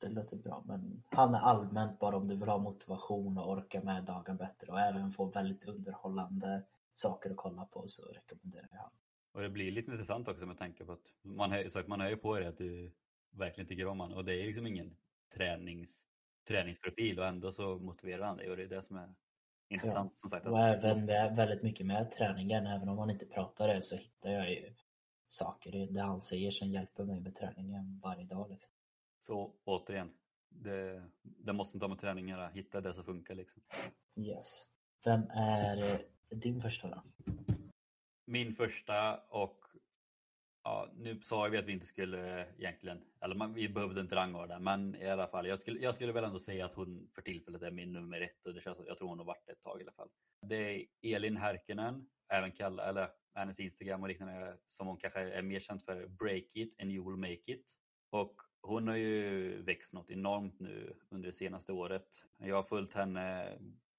[0.03, 3.81] Det låter bra men han är allmänt bara om du vill ha motivation och orka
[3.83, 6.63] med dagen bättre och även få väldigt underhållande
[6.95, 8.97] saker att kolla på så rekommenderar jag honom.
[9.33, 12.01] Och det blir lite intressant också med tanke på att man hör, så att man
[12.01, 12.93] hör ju på dig att du
[13.31, 14.97] verkligen tycker om honom och det är liksom ingen
[15.35, 16.05] tränings,
[16.49, 19.15] träningsprofil och ändå så motiverar han dig och det är det som är
[19.69, 20.13] intressant.
[20.15, 20.21] Ja.
[20.21, 23.97] Som sagt, och även väldigt mycket med träningen, även om man inte pratar det så
[23.97, 24.75] hittar jag ju
[25.29, 28.51] saker det han säger som hjälper mig med träningen varje dag.
[28.51, 28.73] Liksom.
[29.23, 30.11] Så återigen,
[30.49, 33.63] det, det måste inte ha med träning att göra, hitta det som funkar liksom.
[34.17, 34.69] Yes.
[35.05, 37.03] Vem är din första då?
[38.27, 39.65] Min första och
[40.65, 44.59] ja, nu sa vi att vi inte skulle egentligen, eller man, vi behövde inte rangordna
[44.59, 47.63] men i alla fall, jag skulle, jag skulle väl ändå säga att hon för tillfället
[47.63, 49.81] är min nummer ett och det känns, jag tror hon har varit det ett tag
[49.81, 50.09] i alla fall.
[50.47, 55.43] Det är Elin Härkenen, även kallad, eller hennes Instagram och liknande som hon kanske är
[55.43, 57.79] mer känd för, Break It and You Will Make It.
[58.11, 62.07] Och hon har ju växt något enormt nu under det senaste året.
[62.39, 63.45] Jag har följt henne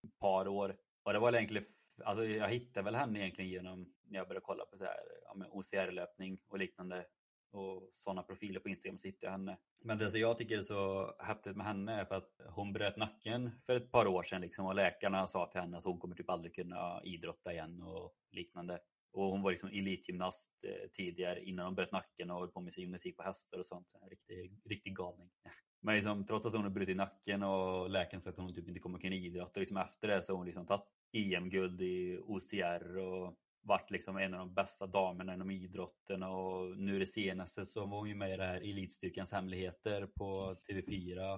[0.04, 1.66] ett par år och det var egentligen
[2.04, 4.96] alltså jag hittade väl henne egentligen genom när jag började kolla på så här,
[5.26, 7.06] ja, OCR-löpning och liknande
[7.52, 9.58] och sådana profiler på Instagram så hittade jag henne.
[9.80, 12.98] Men det som jag tycker är så häftigt med henne är för att hon bröt
[12.98, 16.16] nacken för ett par år sedan liksom, och läkarna sa till henne att hon kommer
[16.16, 18.80] typ aldrig kunna idrotta igen och liknande.
[19.14, 22.78] Och hon var liksom elitgymnast eh, tidigare innan hon bröt nacken och höll på med
[22.78, 23.88] gymnastik på hästar och sånt.
[24.02, 25.30] En riktig, riktig galning.
[25.82, 28.80] Men liksom, trots att hon har brutit nacken och läkaren sagt att hon typ inte
[28.80, 33.38] kommer kunna idrotta, liksom efter det så har hon liksom tagit EM-guld i OCR och
[33.64, 37.98] varit liksom en av de bästa damerna inom idrotten och nu det senaste så var
[37.98, 41.34] hon ju med i det här Elitstyrkans hemligheter på TV4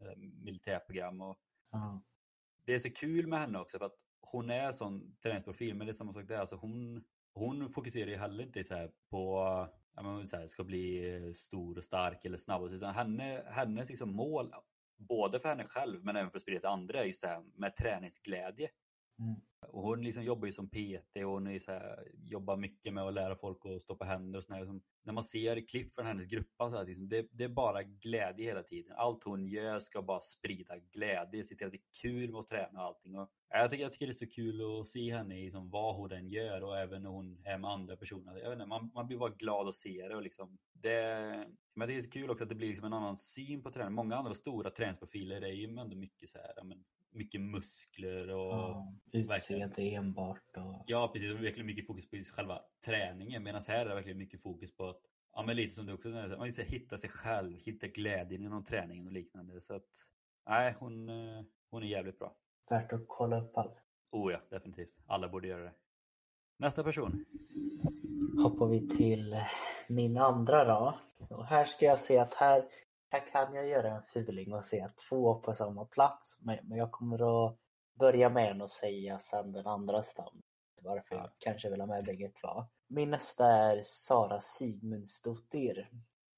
[0.00, 1.38] eh, militärprogram och
[1.74, 2.00] mm.
[2.64, 5.90] det är så kul med henne också för att hon är sån träningsprofil men det
[5.90, 10.36] är samma sak där, alltså hon, hon fokuserar ju heller inte så på att så
[10.36, 14.52] här, ska bli stor och stark eller snabb utan henne, hennes liksom mål
[14.96, 17.42] både för henne själv men även för att sprida till andra är just det här
[17.54, 18.68] med träningsglädje.
[19.18, 19.40] Mm.
[19.72, 23.04] Och hon liksom jobbar ju som PT och hon är så här, jobbar mycket med
[23.04, 24.60] att lära folk att stå på händer och sådär.
[24.60, 27.82] Liksom, när man ser klipp från hennes grupp, så här, liksom, det, det, är bara
[27.82, 28.92] glädje hela tiden.
[28.96, 32.46] Allt hon gör ska bara sprida glädje, se till att det är kul med att
[32.46, 33.18] träna och allting.
[33.18, 35.96] Och jag, tycker, jag tycker det är så kul att se henne i liksom, vad
[35.96, 38.36] hon än gör och även när hon är med andra personer.
[38.36, 41.88] Jag vet inte, man, man blir bara glad att se det och liksom, det, men
[41.88, 43.94] det är så kul också att det blir liksom en annan syn på träning.
[43.94, 46.84] Många andra stora träningsprofiler är ju ändå mycket så här, men,
[47.18, 50.56] mycket muskler och ja, utseende enbart.
[50.56, 50.84] Och...
[50.86, 51.30] Ja, precis.
[51.30, 53.42] Är verkligen mycket fokus på själva träningen.
[53.42, 55.00] Medan här är det verkligen mycket fokus på att,
[55.32, 59.06] ja men lite som du också säger, man hitta sig själv, hitta glädjen inom träningen
[59.06, 59.60] och liknande.
[59.60, 59.88] Så att,
[60.48, 62.36] nej, hon, eh, hon är jävligt bra.
[62.70, 63.82] Värt att kolla upp allt.
[64.10, 64.96] Oh ja, definitivt.
[65.06, 65.74] Alla borde göra det.
[66.58, 67.24] Nästa person.
[68.42, 69.36] Hoppar vi till
[69.88, 70.98] min andra då.
[71.30, 72.64] Och här ska jag se att här
[73.10, 76.38] här kan jag göra en fuling och säga två på samma plats.
[76.40, 77.56] Men jag kommer att
[77.98, 80.42] börja med en och säga sen den andra stammen.
[80.82, 82.66] Varför jag kanske vill ha med bägge två.
[82.88, 85.88] Min nästa är Sara Sigmundsdottir.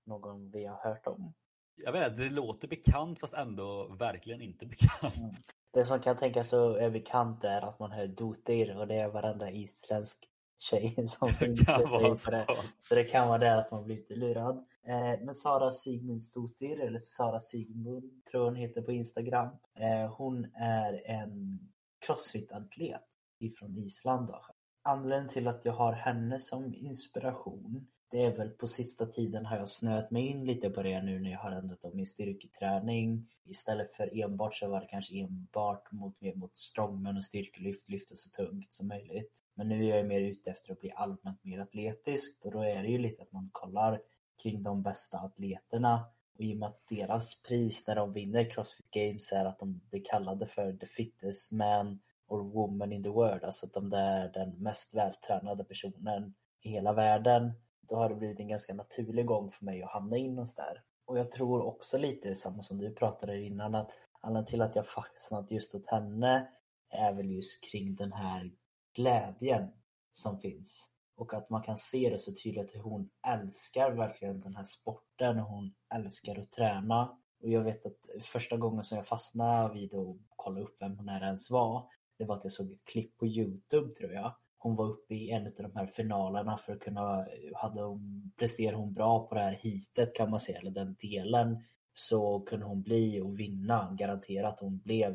[0.06, 1.34] Någon vi har hört om.
[1.76, 5.16] Jag vet det låter bekant fast ändå verkligen inte bekant.
[5.16, 5.30] Mm.
[5.72, 9.08] Det som kan tänkas så är bekant är att man hör Dotir och det är
[9.08, 10.28] varenda isländsk
[10.58, 12.46] tjej som finns på det.
[12.80, 14.66] Så det kan vara det att man blir lite lurad.
[14.86, 19.48] Eh, men Sara Sigmundsdottir, eller Sara Sigmund tror hon heter på Instagram.
[19.74, 21.60] Eh, hon är en
[22.06, 23.06] crossfit-atlet
[23.38, 24.26] ifrån Island.
[24.26, 24.44] Då.
[24.82, 29.56] Anledningen till att jag har henne som inspiration det är väl på sista tiden har
[29.56, 33.28] jag snöat mig in lite på det nu när jag har ändrat om min styrketräning.
[33.44, 38.16] Istället för enbart så var det kanske enbart mot, mer mot strongman och styrkelyft, lyfta
[38.16, 39.32] så tungt som möjligt.
[39.54, 42.82] Men nu är jag mer ute efter att bli allmänt mer atletisk och då är
[42.82, 44.00] det ju lite att man kollar
[44.42, 48.90] kring de bästa atleterna och i och med att deras pris när de vinner Crossfit
[48.90, 53.44] Games är att de blir kallade för the fittest man or woman in the world,
[53.44, 57.52] alltså att de är den mest vältränade personen i hela världen
[57.90, 60.82] då har det blivit en ganska naturlig gång för mig att hamna in hos där.
[61.04, 64.86] Och jag tror också lite samma som du pratade innan att anledningen till att jag
[64.86, 66.48] fastnat just åt henne
[66.90, 68.50] är väl just kring den här
[68.96, 69.68] glädjen
[70.12, 70.90] som finns.
[71.20, 75.38] Och att man kan se det så tydligt hur hon älskar verkligen den här sporten
[75.38, 77.18] och hon älskar att träna.
[77.42, 81.08] Och jag vet att första gången som jag fastnade vid att kolla upp vem hon
[81.08, 84.76] är ens var, det var att jag såg ett klipp på Youtube tror jag, hon
[84.76, 88.92] var uppe i en av de här finalerna för att kunna, hade hon, presterade hon
[88.92, 93.20] bra på det här hitet kan man säga, eller den delen, så kunde hon bli
[93.20, 94.60] och vinna, garanterat.
[94.60, 95.12] Hon blev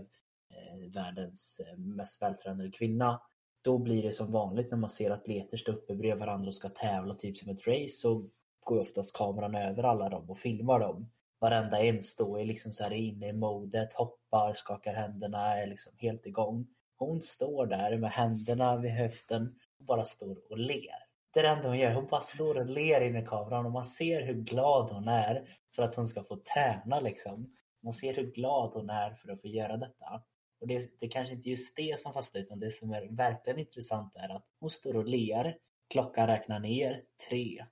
[0.50, 3.22] eh, världens eh, mest vältränade kvinna.
[3.66, 6.70] Då blir det som vanligt när man ser atleter stå uppe bredvid varandra och ska
[6.70, 11.12] tävla typ som ett race så går oftast kameran över alla dem och filmar dem.
[11.40, 15.94] Varenda en står är liksom så här inne i modet, hoppar, skakar händerna, är liksom
[15.98, 16.68] helt igång.
[16.98, 21.06] Hon står där med händerna vid höften och bara står och ler.
[21.34, 21.94] Det är det enda hon gör.
[21.94, 25.44] Hon bara står och ler in i kameran och man ser hur glad hon är
[25.76, 27.54] för att hon ska få träna liksom.
[27.84, 30.22] Man ser hur glad hon är för att få göra detta.
[30.62, 33.60] Och det, det är kanske inte just det som fastnar utan det som är verkligen
[33.60, 35.58] intressant är att hon står och ler.
[35.90, 37.04] Klockan räknar ner.
[37.30, 37.66] Tre,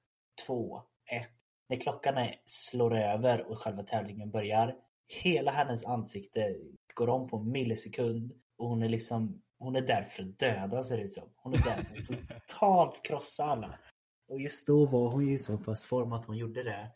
[0.46, 1.30] två, ett.
[1.69, 4.76] När klockan är, slår över och själva tävlingen börjar.
[5.24, 6.56] Hela hennes ansikte
[6.93, 10.84] går om på en millisekund och hon är liksom hon är där för att döda
[10.84, 11.30] ser det ut som.
[11.36, 13.80] Hon är där för att totalt krossa alla.
[14.28, 16.91] Och just då var hon ju så pass form att hon gjorde det.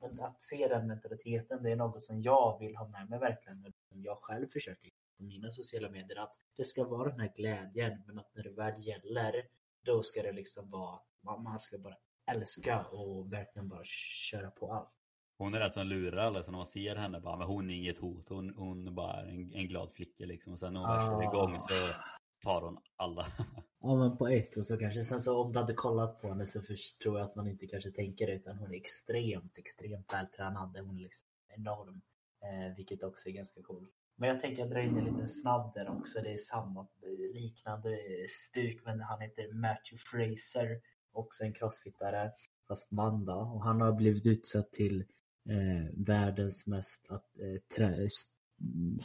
[0.00, 3.72] Men att se den mentaliteten, det är något som jag vill ha med mig verkligen.
[3.88, 8.18] Jag själv försöker på mina sociala medier att det ska vara den här glädjen men
[8.18, 9.42] att när det väl gäller
[9.84, 11.96] då ska det liksom vara, man ska bara
[12.32, 14.90] älska och verkligen bara köra på allt.
[15.38, 17.74] Hon är den som lurar alla, så när man ser henne bara, men hon är
[17.74, 20.52] inget hot, hon, hon är bara en, en glad flicka liksom.
[20.52, 21.06] Och sen när hon ah.
[21.06, 21.94] kör igång så
[22.42, 23.26] tar hon alla.
[23.80, 26.46] ja men på ett och så kanske, sen så om du hade kollat på henne
[26.46, 30.78] så förstår jag att man inte kanske tänker det utan hon är extremt, extremt vältränad.
[30.78, 32.02] Hon är liksom enorm.
[32.42, 33.94] Eh, vilket också är ganska coolt.
[34.16, 36.20] Men jag tänker att dra in en liten snabb där också.
[36.22, 36.88] Det är samma
[37.34, 37.98] liknande
[38.28, 40.80] stuk men han heter Matthew Fraser.
[41.12, 42.32] Också en crossfittare
[42.68, 43.32] fast man då.
[43.32, 45.00] Och han har blivit utsatt till
[45.48, 48.06] eh, världens mest eh,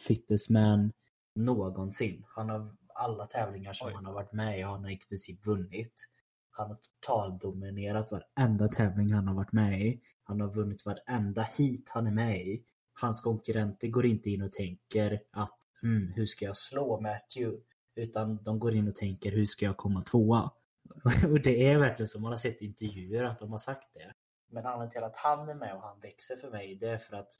[0.07, 0.91] fittest man
[1.35, 2.25] någonsin.
[2.27, 3.93] Han har alla tävlingar som Oj.
[3.93, 6.07] han har varit med i har han i princip vunnit.
[6.51, 10.01] Han har totaldominerat varenda tävling han har varit med i.
[10.23, 12.63] Han har vunnit varenda hit han är med i.
[12.99, 17.63] Hans konkurrenter går inte in och tänker att mm, hur ska jag slå Matthew?
[17.95, 20.51] Utan de går in och tänker hur ska jag komma tvåa?
[21.29, 24.13] Och det är verkligen som man har sett intervjuer att de har sagt det.
[24.49, 27.15] Men anledningen till att han är med och han växer för mig det är för
[27.15, 27.31] att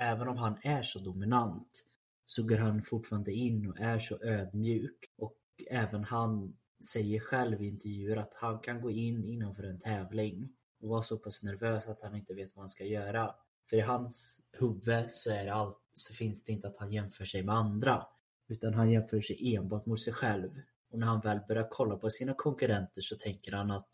[0.00, 1.84] även om han är så dominant
[2.24, 4.98] så går han fortfarande in och är så ödmjuk.
[5.18, 5.36] Och
[5.70, 6.56] även han
[6.92, 11.18] säger själv i intervjuer att han kan gå in innanför en tävling och vara så
[11.18, 13.34] pass nervös att han inte vet vad han ska göra.
[13.70, 17.24] För i hans huvud så, är det allt, så finns det inte att han jämför
[17.24, 18.06] sig med andra.
[18.48, 20.50] Utan han jämför sig enbart mot sig själv.
[20.90, 23.88] Och när han väl börjar kolla på sina konkurrenter så tänker han att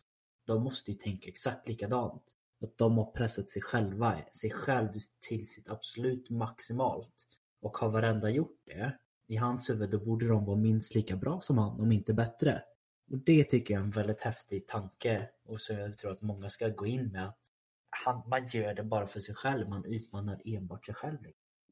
[0.47, 2.23] de måste ju tänka exakt likadant.
[2.63, 4.89] Att de har pressat sig själva, sig själv
[5.29, 7.27] till sitt absolut maximalt.
[7.63, 11.41] Och har varenda gjort det, i hans huvud, då borde de vara minst lika bra
[11.41, 12.63] som han, om inte bättre.
[13.11, 16.49] Och det tycker jag är en väldigt häftig tanke och som jag tror att många
[16.49, 17.41] ska gå in med att
[18.05, 21.19] han, man gör det bara för sig själv, man utmanar enbart sig själv.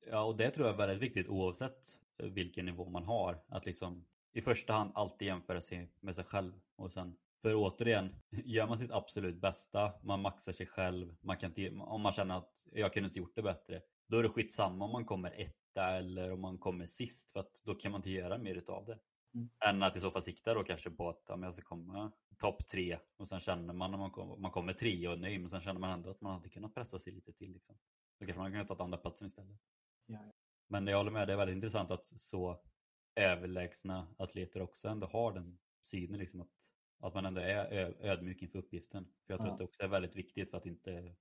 [0.07, 3.43] Ja, och det tror jag är väldigt viktigt oavsett vilken nivå man har.
[3.49, 8.21] Att liksom i första hand alltid jämföra sig med sig själv och sen för återigen,
[8.31, 12.39] gör man sitt absolut bästa, man maxar sig själv, man kan inte, om man känner
[12.39, 15.91] att jag kunde inte gjort det bättre, då är det skitsamma om man kommer etta
[15.91, 18.99] eller om man kommer sist för att då kan man inte göra mer utav det.
[19.35, 19.49] Mm.
[19.67, 22.67] Än att i så fall sikta då kanske på att ja, jag ska komma topp
[22.67, 25.51] tre och sen känner man när man kommer, man kommer tre och är nöjd men
[25.51, 27.53] sen känner man ändå att man hade kunnat pressa sig lite till.
[27.53, 27.79] Liksom.
[28.19, 29.61] Då kanske man kan ta andra platsen istället.
[30.07, 30.33] Ja.
[30.69, 32.61] Men jag håller med, det är väldigt intressant att så
[33.17, 36.53] överlägsna atleter också ändå har den synen liksom att,
[37.01, 39.05] att man ändå är ödmjuk inför uppgiften.
[39.27, 39.53] För jag tror ja.
[39.53, 41.17] att det också är väldigt viktigt för att inte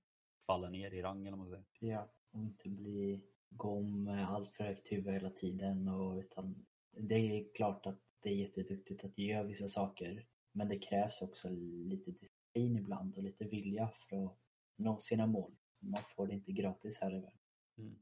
[0.46, 1.64] falla ner i rang eller vad man säger.
[1.94, 7.14] Ja, och inte bli gom med allt för högt huvud hela tiden och utan det
[7.14, 10.26] är klart att det är jätteduktigt att göra vissa saker
[10.58, 14.38] men det krävs också lite disciplin ibland och lite vilja för att
[14.76, 15.56] nå sina mål.
[15.78, 17.40] Man får det inte gratis här i världen.
[17.76, 17.98] Mm.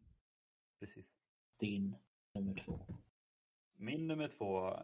[0.81, 1.07] Precis.
[1.59, 1.97] Din
[2.35, 2.81] nummer två.
[3.77, 4.75] Min nummer två eh,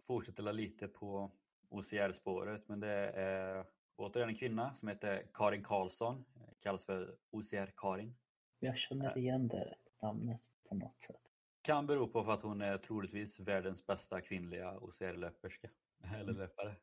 [0.00, 1.30] fortsätter lite på
[1.68, 3.66] OCR-spåret men det är
[3.96, 6.24] återigen en kvinna som heter Karin Karlsson.
[6.60, 8.14] Kallas för OCR-Karin.
[8.58, 9.22] Jag känner eh.
[9.22, 11.22] igen det namnet på något sätt.
[11.62, 15.70] Kan bero på för att hon är troligtvis världens bästa kvinnliga OCR-löperska.
[16.04, 16.36] Eller mm.
[16.36, 16.76] löpare.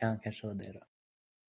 [0.00, 0.80] Kan kanske vara det då.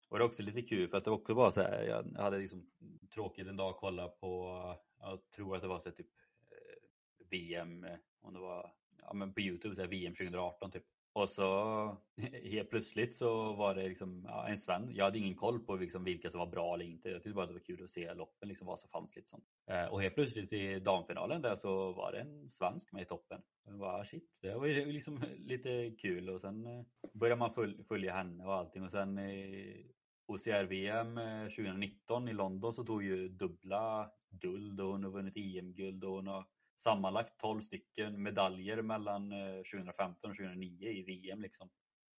[0.09, 2.37] Och det är också lite kul för att det också var så här, jag hade
[2.37, 2.71] liksom
[3.13, 4.51] tråkigt en dag att kolla på,
[4.99, 6.07] jag tror att det var så typ
[6.51, 7.85] eh, VM,
[8.21, 10.83] om det var ja, men på Youtube, så här, VM 2018 typ.
[11.15, 11.97] Och så
[12.43, 14.93] helt plötsligt så var det liksom ja, en svensk.
[14.95, 17.09] Jag hade ingen koll på liksom vilka som var bra eller inte.
[17.09, 19.45] Jag tyckte bara det var kul att se loppen, liksom vad som fanns lite sånt.
[19.67, 23.41] Eh, och helt plötsligt i damfinalen där så var det en svensk med i toppen.
[23.65, 27.51] Jag bara ah, shit, det var ju liksom lite kul och sen eh, började man
[27.87, 29.85] följa henne och allting och sen i
[30.27, 36.03] OCR-VM 2019 eh, i London så tog ju dubbla guld och hon har vunnit EM-guld
[36.03, 36.45] och hon har
[36.75, 39.29] sammanlagt 12 stycken medaljer mellan
[39.71, 41.41] 2015 och 2009 i VM.
[41.41, 41.69] Liksom.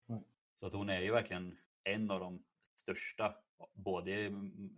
[0.09, 0.23] Mm.
[0.59, 2.43] Så att hon är ju verkligen en av de
[2.75, 3.35] största,
[3.73, 4.25] både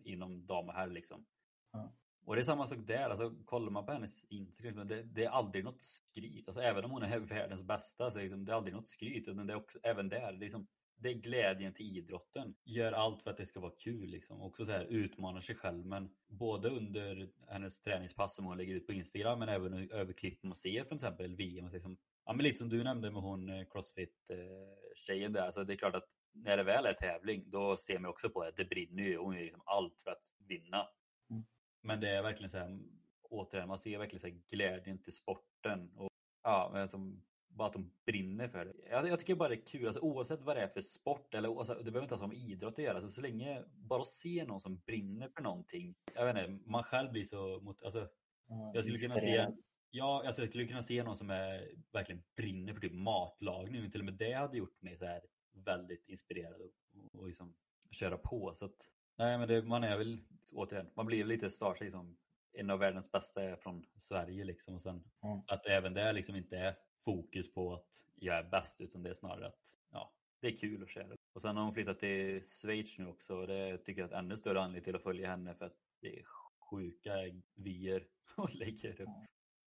[0.04, 0.90] inom dam och herr.
[0.90, 1.26] Liksom.
[1.74, 1.88] Mm.
[2.26, 5.30] Och det är samma sak där, alltså, kollar man på hennes Instagram, det, det är
[5.30, 6.48] aldrig något skryt.
[6.48, 9.28] Alltså, även om hon är världens bästa så är liksom, det aldrig något skryt.
[9.28, 10.68] Utan det är också, även där, det är, liksom,
[11.02, 12.56] det är glädjen till idrotten.
[12.66, 14.10] Gör allt för att det ska vara kul.
[14.10, 14.42] Liksom.
[14.42, 15.86] Också så här, utmanar sig själv.
[15.86, 20.44] Men både under hennes träningspass som hon lägger ut på Instagram men även över klipp
[20.44, 21.70] man ser för exempel VM.
[21.72, 25.52] Liksom, ja, men lite som du nämnde med hon eh, Crossfit-tjejen där.
[25.52, 28.42] Så det är klart att när det väl är tävling då ser man också på
[28.42, 29.18] att det brinner ju.
[29.18, 30.88] Hon gör liksom allt för att vinna.
[31.30, 31.44] Mm.
[31.84, 32.80] Men det är verkligen så här,
[33.24, 35.92] återigen, man ser verkligen så här glädjen till sporten.
[35.96, 36.10] Och,
[36.44, 37.24] ja, men som
[37.60, 38.74] bara att de brinner för det.
[38.90, 41.60] Jag, jag tycker bara det är kul, alltså, oavsett vad det är för sport, eller
[41.60, 44.46] alltså, det behöver inte ha som idrott att göra, alltså, så länge bara att se
[44.48, 45.96] någon som brinner för någonting.
[46.16, 49.48] Jag vet inte, man själv blir så mot, alltså, mm, jag skulle kunna se
[49.92, 53.92] Ja, alltså jag skulle kunna se någon som är, verkligen brinner för typ matlagning.
[53.92, 56.72] Till och med det hade gjort mig så här väldigt inspirerad och,
[57.20, 57.56] och liksom
[57.92, 58.54] köra på.
[58.56, 62.18] Så att, nej, men det, man är väl återigen, man blir lite starstruck som
[62.54, 64.76] en av världens bästa är från Sverige liksom.
[64.76, 65.42] Och sen mm.
[65.48, 66.76] att även det liksom inte är
[67.10, 70.84] fokus på att jag är bäst utan det är snarare att ja, det är kul
[70.84, 71.16] att köra.
[71.34, 74.38] Och sen har hon flyttat till Schweiz nu också och det tycker jag är ännu
[74.38, 76.24] större anledning till att följa henne för att det är
[76.70, 77.12] sjuka
[77.56, 79.10] vyer hon lägger upp.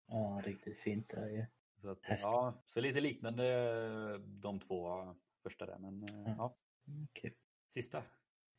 [0.06, 1.46] Ja, riktigt fint det är ju.
[1.80, 3.44] Så, att, ja, så lite liknande
[4.18, 6.34] de två första där men ja.
[6.38, 6.56] ja.
[7.10, 7.30] Okay.
[7.68, 8.02] Sista.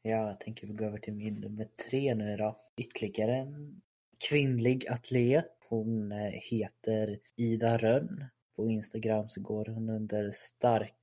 [0.02, 2.60] Ja, jag tänker vi går över till min nummer tre nu då.
[2.78, 3.82] Ytterligare en
[4.30, 5.58] kvinnlig atlet.
[5.70, 8.26] Hon eh, heter Ida Rönn
[8.56, 10.94] på Instagram så går hon under stark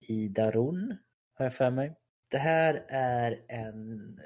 [0.00, 0.96] Ida Ron,
[1.32, 1.96] har jag för mig.
[2.28, 4.20] Det här är en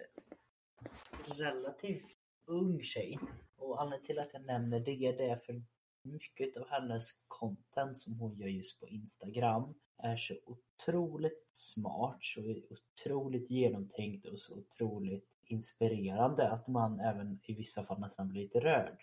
[1.36, 2.06] relativt
[2.46, 3.18] ung tjej.
[3.56, 5.62] Och anledningen till att jag nämner det är det för
[6.02, 12.40] mycket av hennes content som hon gör just på Instagram är så otroligt smart, så
[12.70, 18.60] otroligt genomtänkt och så otroligt inspirerande att man även i vissa fall nästan blir lite
[18.60, 18.98] rörd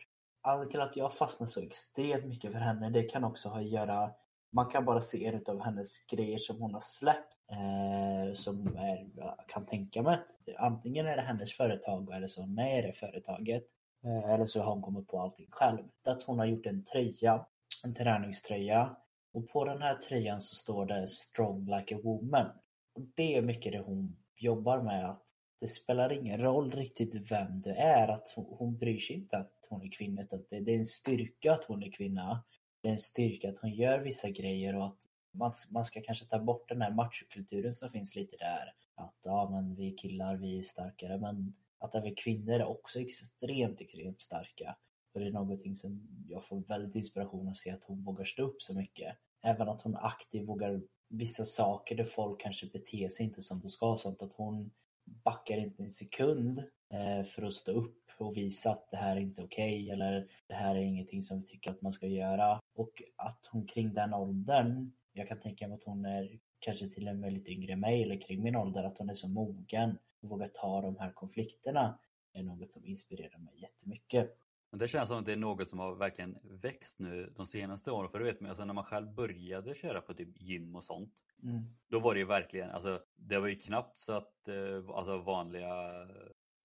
[0.45, 3.69] anledningen till att jag fastnar så extremt mycket för henne, det kan också ha att
[3.69, 4.11] göra
[4.55, 9.09] man kan bara se en av hennes grejer som hon har släppt eh, som är,
[9.15, 13.63] jag kan tänka mig att antingen är det hennes företag eller så med det företaget
[14.03, 15.79] eh, eller så har hon kommit på allting själv.
[16.05, 17.45] Att hon har gjort en tröja,
[17.83, 18.95] en träningströja
[19.33, 22.47] och på den här tröjan så står det Strong like a woman.
[22.95, 25.23] Och det är mycket det hon jobbar med att
[25.59, 28.07] det spelar ingen roll riktigt vem du är.
[28.07, 30.21] Att hon, hon bryr sig inte att hon är kvinna.
[30.21, 32.43] Att det, det är en styrka att hon är kvinna.
[32.81, 34.99] Det är en styrka att hon gör vissa grejer och att
[35.31, 38.73] man, man ska kanske ta bort den här machokulturen som finns lite där.
[38.95, 41.17] Att ja, men vi killar, vi är starkare.
[41.17, 44.75] Men att även kvinnor är också extremt, extremt starka.
[45.13, 48.43] För det är någonting som jag får väldigt inspiration att se att hon vågar stå
[48.43, 49.17] upp så mycket.
[49.43, 53.69] Även att hon aktivt vågar vissa saker där folk kanske beter sig inte som de
[53.69, 53.97] ska.
[53.97, 54.71] Sånt att hon
[55.05, 56.59] backar inte en sekund
[56.93, 60.27] eh, för att stå upp och visa att det här är inte okej okay, eller
[60.47, 62.59] det här är ingenting som vi tycker att man ska göra.
[62.75, 67.07] Och att hon kring den åldern, jag kan tänka mig att hon är kanske till
[67.07, 69.97] och med lite yngre än mig eller kring min ålder, att hon är så mogen
[70.21, 71.99] och vågar ta de här konflikterna
[72.33, 74.37] är något som inspirerar mig jättemycket.
[74.75, 77.91] Men det känns som att det är något som har verkligen växt nu de senaste
[77.91, 78.09] åren.
[78.09, 81.13] För du vet, alltså när man själv började köra på typ gym och sånt.
[81.43, 81.63] Mm.
[81.87, 85.91] Då var det ju verkligen, alltså det var ju knappt så att eh, alltså vanliga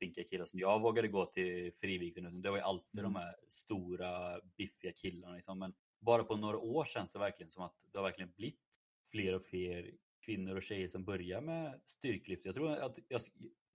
[0.01, 2.43] pinka killar som jag vågade gå till frivikten.
[2.43, 3.13] Det var ju alltid mm.
[3.13, 5.35] de här stora biffiga killarna.
[5.35, 5.59] Liksom.
[5.59, 8.81] Men bara på några år känns det verkligen som att det har verkligen blivit
[9.11, 9.91] fler och fler
[10.25, 12.45] kvinnor och tjejer som börjar med styrkelyft.
[12.45, 13.21] Jag tror att, jag,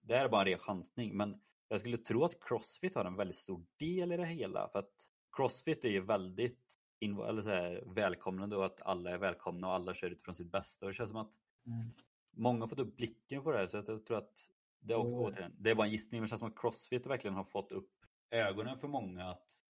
[0.01, 3.15] det här är bara en ren chansning, men jag skulle tro att Crossfit har en
[3.15, 4.69] väldigt stor del i det hela.
[4.69, 4.93] För att
[5.35, 9.93] Crossfit är ju väldigt eller så här, välkomnande och att alla är välkomna och alla
[9.93, 10.85] kör utifrån sitt bästa.
[10.85, 11.33] Och det känns som att
[11.65, 11.91] mm.
[12.31, 13.67] många har fått upp blicken på det här.
[13.67, 14.49] Så jag tror att
[14.79, 15.21] det är, oh.
[15.21, 17.71] återigen, det är bara en gissning, men det känns som att Crossfit verkligen har fått
[17.71, 17.91] upp
[18.31, 19.61] ögonen för många att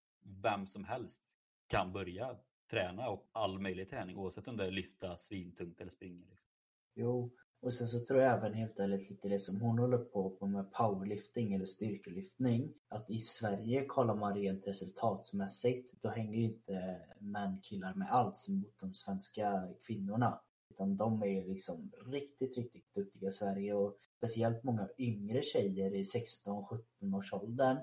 [0.44, 1.22] vem som helst
[1.68, 2.38] kan börja
[2.72, 6.26] träna och all möjlig träning oavsett om det är lyfta svintungt eller springa.
[6.30, 6.50] Liksom.
[6.94, 7.36] Jo,
[7.66, 10.48] och sen så tror jag även helt ärligt lite det som hon håller på på
[10.48, 12.74] med powerlifting eller styrkelyftning.
[12.88, 18.48] Att i Sverige kollar man rent resultatmässigt, då hänger ju inte män killar med alls
[18.50, 20.42] mot de svenska kvinnorna.
[20.70, 26.04] Utan de är liksom riktigt, riktigt duktiga i Sverige och speciellt många yngre tjejer i
[26.04, 27.78] 16-17 års åldern.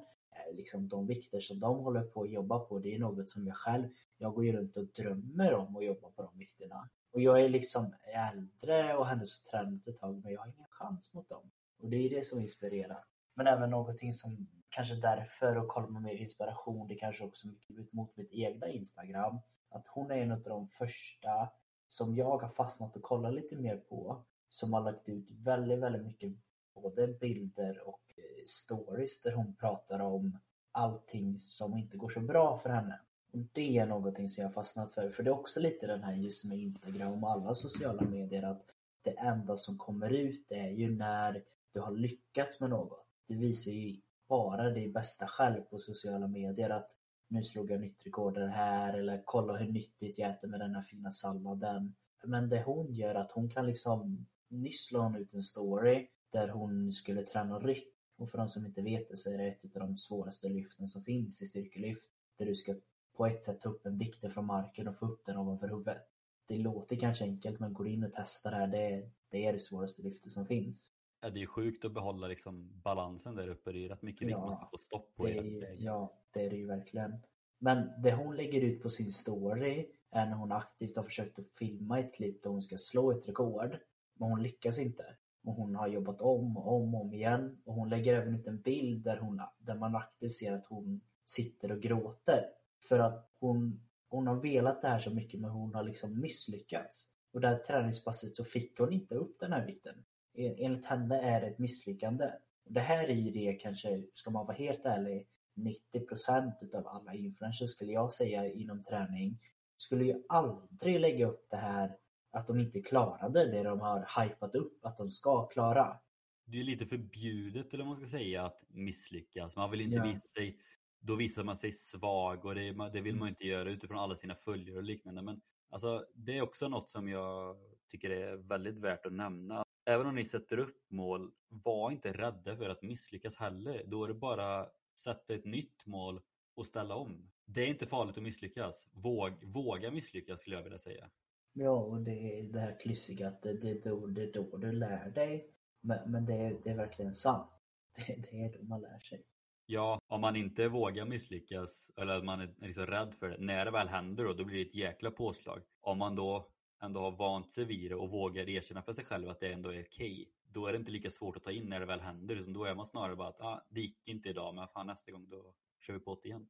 [0.52, 3.56] Liksom de vikter som de håller på att jobba på, det är något som jag
[3.56, 6.88] själv, jag går ju runt och drömmer om att jobba på de vikterna.
[7.12, 11.14] Och jag är liksom äldre och har tränat ett tag men jag har ingen chans
[11.14, 11.50] mot dem.
[11.78, 13.04] Och det är det som inspirerar.
[13.34, 17.78] Men även någonting som kanske därför och kollar med mer inspiration, det kanske också mycket
[17.78, 19.38] ut mot mitt egna Instagram.
[19.70, 21.48] Att hon är en av de första
[21.88, 24.24] som jag har fastnat och kollat lite mer på.
[24.48, 26.32] Som har lagt ut väldigt, väldigt mycket
[26.74, 30.38] både bilder och eh, stories där hon pratar om
[30.72, 33.00] allting som inte går så bra för henne.
[33.32, 35.08] Och Det är någonting som jag har fastnat för.
[35.08, 38.62] För det är också lite den här just med Instagram och alla sociala medier att
[39.02, 43.06] det enda som kommer ut är ju när du har lyckats med något.
[43.28, 46.70] Du visar ju bara dig bästa själv på sociala medier.
[46.70, 46.90] Att
[47.28, 50.82] nu slog jag nytt rekord här eller kolla hur nyttigt jag äter med den här
[50.82, 51.94] fina salladen.
[52.24, 56.48] Men det hon gör att hon kan liksom, nyss la hon ut en story där
[56.48, 57.88] hon skulle träna ryck.
[58.18, 60.88] Och för de som inte vet det så är det ett av de svåraste lyften
[60.88, 62.10] som finns i styrkelyft.
[62.38, 62.74] Där du ska
[63.22, 66.02] på ett sätt ta upp en vikt från marken och få upp den ovanför huvudet.
[66.48, 69.58] Det låter kanske enkelt men går in och testar det här, det, det är det
[69.58, 70.92] svåraste lyftet som finns.
[71.20, 73.72] Ja, det är sjukt att behålla liksom balansen där uppe.
[73.72, 75.24] Det är rätt mycket vikt ja, man ska få stopp på.
[75.24, 77.22] Det är, ja, det är det ju verkligen.
[77.58, 81.48] Men det hon lägger ut på sin story är när hon aktivt har försökt att
[81.48, 83.78] filma ett klipp där hon ska slå ett rekord.
[84.14, 85.04] Men hon lyckas inte.
[85.44, 87.62] Och hon har jobbat om och om och om igen.
[87.64, 91.00] Och hon lägger även ut en bild där, hon, där man aktivt ser att hon
[91.24, 92.44] sitter och gråter.
[92.88, 97.08] För att hon, hon har velat det här så mycket men hon har liksom misslyckats.
[97.32, 100.04] Och det här träningspasset så fick hon inte upp den här vikten.
[100.34, 102.30] Enligt henne är det ett misslyckande.
[102.64, 107.70] Det här är ju det kanske, ska man vara helt ärlig, 90% utav alla influencers
[107.70, 109.38] skulle jag säga inom träning
[109.76, 111.96] skulle ju aldrig lägga upp det här
[112.30, 115.96] att de inte klarade det de har hypat upp att de ska klara.
[116.44, 119.56] Det är lite förbjudet eller vad man ska säga att misslyckas.
[119.56, 120.04] Man vill inte ja.
[120.04, 120.58] visa sig,
[121.02, 124.34] då visar man sig svag och det, det vill man inte göra utifrån alla sina
[124.34, 125.22] följare och liknande.
[125.22, 125.40] Men
[125.70, 127.56] alltså, det är också något som jag
[127.90, 129.64] tycker är väldigt värt att nämna.
[129.86, 133.82] Även om ni sätter upp mål, var inte rädda för att misslyckas heller.
[133.86, 134.66] Då är det bara
[135.00, 136.20] sätta ett nytt mål
[136.56, 137.30] och ställa om.
[137.44, 138.88] Det är inte farligt att misslyckas.
[138.92, 141.10] Våg, våga misslyckas skulle jag vilja säga.
[141.52, 144.72] Ja, och det är det här klyssiga att det, det, då, det är då du
[144.72, 145.54] lär dig.
[145.80, 147.50] Men, men det, är, det är verkligen sant.
[148.06, 149.24] Det, det är då man lär sig.
[149.66, 153.36] Ja, om man inte vågar misslyckas eller att man är liksom rädd för det.
[153.38, 155.62] När det väl händer då, då blir det ett jäkla påslag.
[155.80, 156.50] Om man då
[156.82, 159.70] ändå har vant sig vid det och vågar erkänna för sig själv att det ändå
[159.70, 160.12] är okej.
[160.12, 162.36] Okay, då är det inte lika svårt att ta in när det väl händer.
[162.36, 165.12] Utan då är man snarare bara att ah, det gick inte idag men fan nästa
[165.12, 166.48] gång då kör vi på det igen.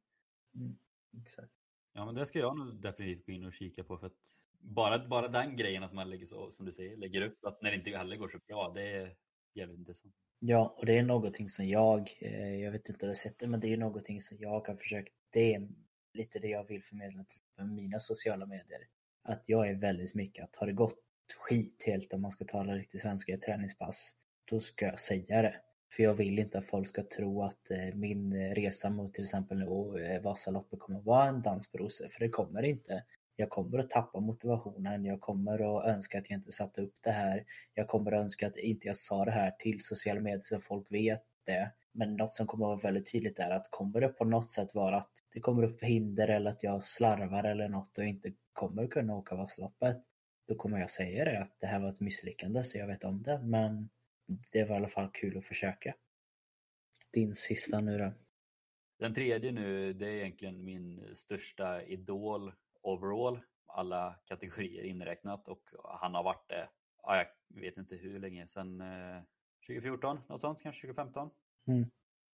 [0.55, 0.77] Mm,
[1.21, 1.53] exakt.
[1.93, 4.13] Ja men det ska jag nog definitivt gå in och kika på för att
[4.59, 7.71] bara, bara den grejen att man lägger så, som du säger, lägger upp att när
[7.71, 9.15] det inte heller går så bra, det är
[9.55, 10.13] jävligt intressant.
[10.39, 13.39] Ja, och det är någonting som jag, eh, jag vet inte hur du har sett
[13.39, 15.67] det, men det är någonting som jag har försökt, det är
[16.13, 17.25] lite det jag vill förmedla
[17.57, 18.81] på mina sociala medier.
[19.23, 20.99] Att jag är väldigt mycket att har det gått
[21.37, 24.13] skit helt om man ska tala riktigt svenska i träningspass,
[24.45, 25.55] då ska jag säga det.
[25.95, 29.23] För jag vill inte att folk ska tro att eh, min eh, resa mot till
[29.23, 33.03] exempel nu Vasaloppet kommer att vara en dans på rosor, för det kommer det inte.
[33.35, 37.11] Jag kommer att tappa motivationen, jag kommer att önska att jag inte satte upp det
[37.11, 37.45] här.
[37.73, 40.91] Jag kommer att önska att inte jag sa det här till sociala medier så folk
[40.91, 41.71] vet det.
[41.91, 44.75] Men något som kommer att vara väldigt tydligt är att kommer det på något sätt
[44.75, 48.87] vara att det kommer upp hinder eller att jag slarvar eller något och inte kommer
[48.87, 49.97] kunna åka Vasaloppet.
[50.47, 53.23] Då kommer jag säga det att det här var ett misslyckande så jag vet om
[53.23, 53.89] det men
[54.51, 55.95] det var i alla fall kul att försöka.
[57.13, 58.13] Din sista nu då?
[58.99, 62.51] Den tredje nu, det är egentligen min största idol
[62.83, 65.69] overall, alla kategorier inräknat och
[66.01, 66.69] han har varit det,
[67.03, 69.21] ja, jag vet inte hur länge, sedan eh,
[69.67, 71.29] 2014, något sånt, kanske 2015.
[71.67, 71.89] Mm.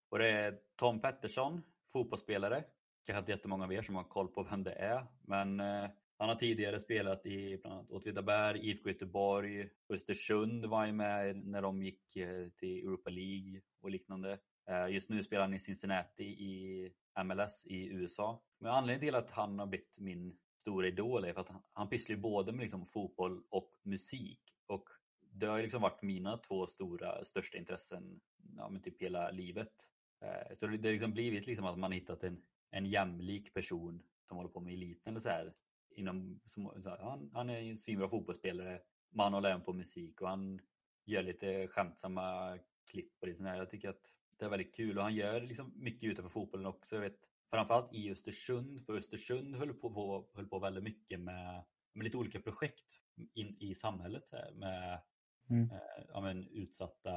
[0.09, 1.61] Och det är Tom Pettersson,
[1.93, 2.63] fotbollsspelare.
[3.05, 5.89] Kanske inte jättemånga av er som har koll på vem det är, men eh,
[6.19, 11.61] han har tidigare spelat i bland annat Åtvidaberg, IFK Göteborg, Östersund var ju med när
[11.61, 14.39] de gick eh, till Europa League och liknande.
[14.69, 16.91] Eh, just nu spelar han i Cincinnati i
[17.23, 18.43] MLS i USA.
[18.59, 22.15] Men anledningen till att han har blivit min stora idol är för att han, pysslar
[22.15, 24.41] ju både med liksom fotboll och musik.
[24.67, 24.89] Och
[25.31, 28.21] det har ju liksom varit mina två stora, största intressen
[28.57, 29.73] ja, men typ hela livet.
[30.21, 32.41] Eh, så det har liksom blivit liksom att man hittat en,
[32.71, 35.53] en jämlik person som håller på med eliten eller så här.
[35.95, 40.21] Inom, som, så här, han, han är en svinbra fotbollsspelare, man håller även på musik
[40.21, 40.59] och han
[41.05, 42.59] gör lite skämtsamma
[42.91, 43.57] klipp och lite här.
[43.57, 46.95] Jag tycker att det är väldigt kul och han gör liksom mycket utanför fotbollen också.
[46.95, 47.19] Jag vet,
[47.49, 51.63] framförallt i Östersund, för Östersund höll på, höll på väldigt mycket med
[51.93, 52.93] med lite olika projekt
[53.33, 55.01] in, i samhället här, med
[55.49, 55.71] Mm.
[55.71, 57.11] eh, ja, men, utsatta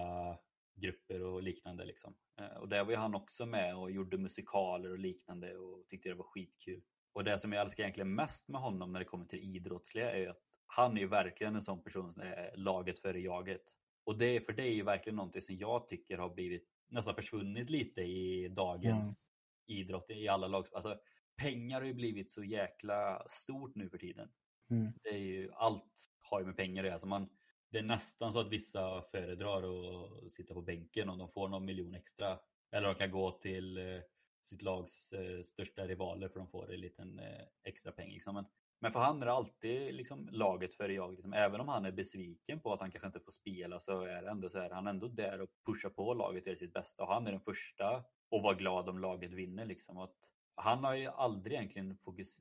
[0.75, 1.85] grupper och liknande.
[1.85, 2.15] Liksom.
[2.41, 6.09] Eh, och där var ju han också med och gjorde musikaler och liknande och tyckte
[6.09, 6.83] det var skitkul.
[7.13, 10.29] Och det som jag älskar egentligen mest med honom när det kommer till idrottsliga är
[10.29, 13.63] att han är ju verkligen en sån person som är laget före jaget.
[14.05, 17.71] Och det, för det är ju verkligen någonting som jag tycker har blivit nästan försvunnit
[17.71, 19.19] lite i dagens
[19.67, 20.67] idrott i alla lag.
[20.73, 20.99] Alltså,
[21.37, 24.29] pengar har ju blivit så jäkla stort nu för tiden.
[24.71, 24.93] Mm.
[25.03, 26.99] Det är ju, allt har ju med pengar att göra.
[26.99, 27.29] Så man,
[27.71, 31.65] det är nästan så att vissa föredrar att sitta på bänken om de får någon
[31.65, 32.39] miljon extra.
[32.71, 34.01] Eller de kan gå till eh,
[34.43, 38.13] sitt lags eh, största rivaler för de får en liten eh, extra peng.
[38.13, 38.35] Liksom.
[38.35, 38.45] Men,
[38.83, 41.11] men för han är det alltid liksom, laget före jag.
[41.13, 41.33] Liksom.
[41.33, 44.31] Även om han är besviken på att han kanske inte får spela så är det
[44.31, 47.03] ändå så här, han är ändå där och pushar på laget och gör sitt bästa.
[47.03, 49.67] Och han är den första att vara glad om laget vinner.
[49.67, 49.99] Liksom.
[49.99, 50.15] Att
[50.55, 52.41] han har ju aldrig egentligen fokus...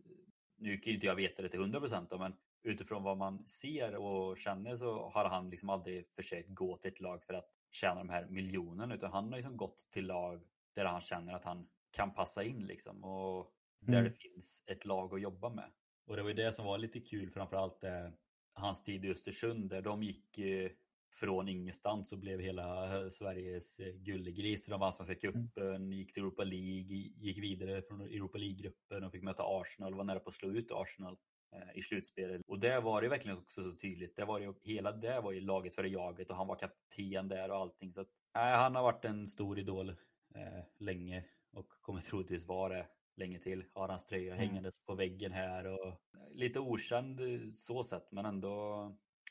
[0.58, 2.34] Nu kan ju inte jag veta det till 100% då, men
[2.64, 7.00] utifrån vad man ser och känner så har han liksom aldrig försökt gå till ett
[7.00, 10.44] lag för att tjäna de här miljonerna utan han har liksom gått till lag
[10.76, 14.04] där han känner att han kan passa in liksom och där Mm.
[14.04, 15.72] det finns ett lag att jobba med.
[16.06, 18.10] Och det var ju det som var lite kul framförallt eh,
[18.54, 20.72] hans tid i Östersund där de gick eh,
[21.14, 24.66] från ingenstans och blev hela eh, Sveriges eh, gullegris.
[24.66, 29.24] De vann Svenska cupen, gick till Europa League, gick vidare från Europa League-gruppen och fick
[29.24, 31.18] möta Arsenal, var nära på att slå ut Arsenal
[31.56, 32.41] eh, i slutspelet.
[32.47, 34.16] Och det var det verkligen också så tydligt.
[34.16, 37.52] Det var ju, hela det var ju laget före jaget och han var kapten där
[37.52, 37.93] och allting.
[37.93, 39.89] Så att, nej, han har varit en stor idol
[40.36, 43.64] eh, länge och kommer troligtvis vara det länge till.
[43.74, 44.47] Har hans tröja Mm.
[44.47, 46.01] hängandes på väggen här och
[46.32, 48.51] lite okänd eh, så sett men ändå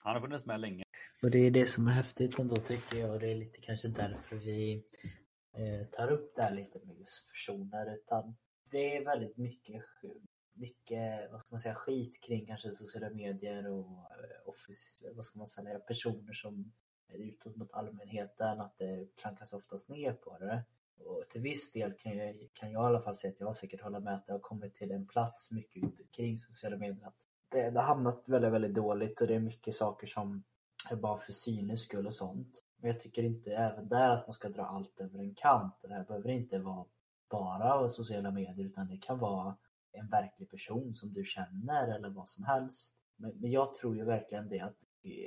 [0.00, 0.82] han har funnits med länge.
[1.22, 3.88] Och det är det som är häftigt ändå tycker jag och det är lite kanske
[3.88, 4.84] därför vi
[5.52, 8.36] eh, tar upp det här lite med just personer utan
[8.70, 9.84] det är väldigt mycket,
[10.52, 15.38] mycket vad ska man säga, skit kring kanske sociala medier och eh, office, vad ska
[15.38, 16.72] man säga, personer som
[17.08, 20.64] är utåt mot allmänheten att det klankas oftast ner på det.
[21.04, 23.82] Och till viss del kan jag, kan jag i alla fall säga att jag säkert
[23.82, 27.06] håller med att det har kommit till en plats mycket kring sociala medier.
[27.06, 30.42] Att det, det har hamnat väldigt, väldigt dåligt och det är mycket saker som
[30.90, 32.64] är bara för synes skull och sånt.
[32.76, 35.82] Men jag tycker inte även där att man ska dra allt över en kant.
[35.82, 36.86] Och det här behöver inte vara
[37.30, 39.56] bara sociala medier utan det kan vara
[39.92, 42.96] en verklig person som du känner eller vad som helst.
[43.16, 44.76] Men, men jag tror ju verkligen det att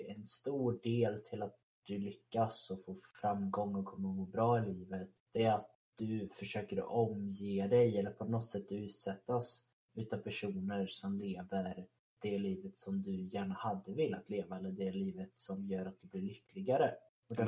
[0.07, 1.55] en stor del till att
[1.85, 5.09] du lyckas och får framgång och kommer att må bra i livet.
[5.31, 9.63] Det är att du försöker omge dig eller på något sätt utsättas
[9.93, 11.87] utav personer som lever
[12.21, 16.07] det livet som du gärna hade velat leva eller det livet som gör att du
[16.07, 16.95] blir lyckligare.
[17.27, 17.43] Och det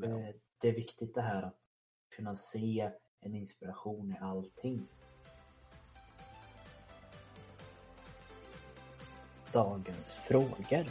[0.00, 1.60] det, det är viktigt det här att
[2.16, 4.86] kunna se en inspiration i allting.
[9.52, 10.86] Dagens frågor.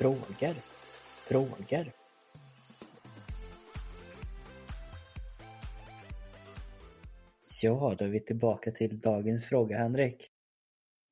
[0.00, 0.54] Frågor.
[1.28, 1.92] Frågor.
[7.62, 10.30] Ja, då är vi tillbaka till dagens fråga, Henrik.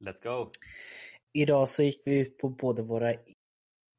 [0.05, 0.51] Let's go!
[1.33, 3.15] Idag så gick vi ut på både våra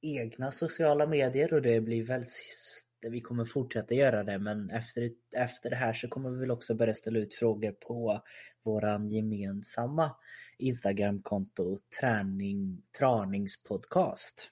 [0.02, 5.12] egna sociala medier och det blir väl sist, vi kommer fortsätta göra det men efter,
[5.36, 8.24] efter det här så kommer vi väl också börja ställa ut frågor på
[8.64, 10.16] våran gemensamma
[10.58, 14.52] Instagramkonto träning, Traningspodcast.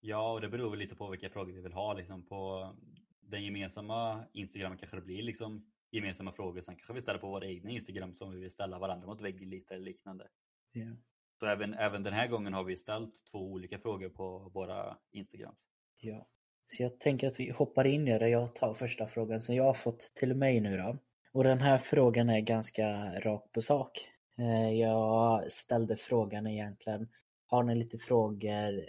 [0.00, 1.94] Ja, och det beror väl lite på vilka frågor vi vill ha.
[1.94, 2.72] Liksom på
[3.20, 6.60] den gemensamma Instagram kanske det blir liksom gemensamma frågor.
[6.60, 9.50] Sen kanske vi ställer på våra egna Instagram som vi vill ställa varandra mot väggen
[9.50, 10.28] lite eller liknande.
[10.72, 10.96] Ja.
[11.40, 15.58] Så även, även den här gången har vi ställt två olika frågor på våra Instagrams.
[15.96, 16.26] Ja.
[16.66, 18.28] Så jag tänker att vi hoppar in i det.
[18.28, 20.98] Jag tar första frågan som jag har fått till mig nu då.
[21.32, 22.86] Och den här frågan är ganska
[23.20, 24.08] rakt på sak.
[24.38, 27.08] Eh, Jag ställde frågan egentligen,
[27.46, 28.80] har ni lite frågor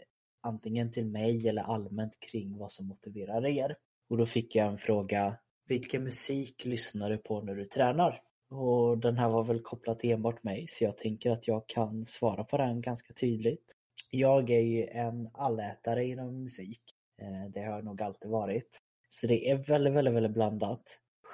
[0.42, 3.76] antingen till mig eller allmänt kring vad som motiverar er?
[4.10, 5.38] Och då fick jag en fråga,
[5.68, 8.22] vilken musik lyssnar du på när du tränar?
[8.50, 12.06] Och den här var väl kopplad till enbart mig så jag tänker att jag kan
[12.06, 13.76] svara på den ganska tydligt.
[14.10, 16.82] Jag är ju en allätare inom musik.
[17.22, 18.80] Eh, det har jag nog alltid varit.
[19.10, 20.84] Så det är väldigt, väldigt, väldigt blandat.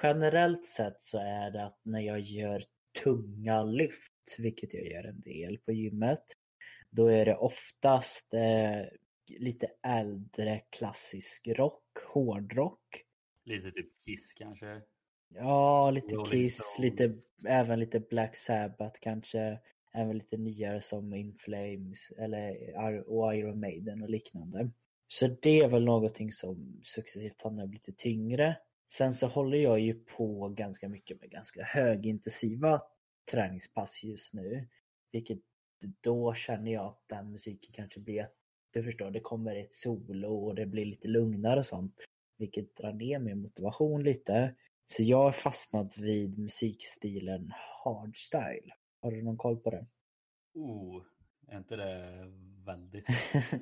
[0.02, 2.64] Generellt sett så är det att när jag gör
[3.04, 6.24] tunga lyft, vilket jag gör en del på gymmet,
[6.90, 8.86] då är det oftast eh,
[9.38, 13.04] lite äldre klassisk rock, hårdrock.
[13.44, 14.82] Lite typ Kiss kanske.
[15.28, 17.14] Ja, lite Rolling Kiss, lite,
[17.46, 19.58] även lite Black Sabbath kanske.
[19.94, 24.70] Även lite nyare som In Flames eller och Iron Maiden och liknande.
[25.06, 28.56] Så det är väl någonting som successivt har blivit lite tyngre.
[28.92, 32.82] Sen så håller jag ju på ganska mycket med ganska högintensiva
[33.30, 34.68] träningspass just nu.
[35.12, 35.38] Vilket
[36.00, 38.34] då känner jag att den musiken kanske blir att
[38.70, 41.94] du förstår, det kommer ett solo och det blir lite lugnare och sånt.
[42.38, 44.54] Vilket drar ner min motivation lite.
[44.86, 47.52] Så jag har fastnat vid musikstilen
[47.84, 48.72] hardstyle.
[49.00, 49.86] Har du någon koll på det?
[50.54, 51.02] Oh,
[51.48, 52.24] är inte det
[52.66, 53.06] väldigt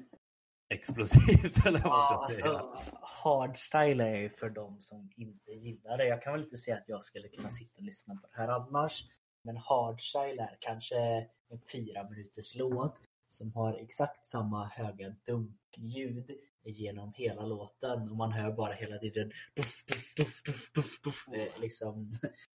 [0.68, 6.06] explosivt eller vad Ja, alltså, hardstyle är ju för de som inte gillar det.
[6.06, 8.48] Jag kan väl inte säga att jag skulle kunna sitta och lyssna på det här
[8.48, 9.04] annars.
[9.42, 12.96] Men hardstyle är kanske en fyra minuters låt
[13.28, 16.30] som har exakt samma höga dunkljud
[16.64, 21.28] genom hela låten och man hör bara hela tiden duff, duff, duff, duff, duff, duff,
[21.34, 22.12] eh, liksom.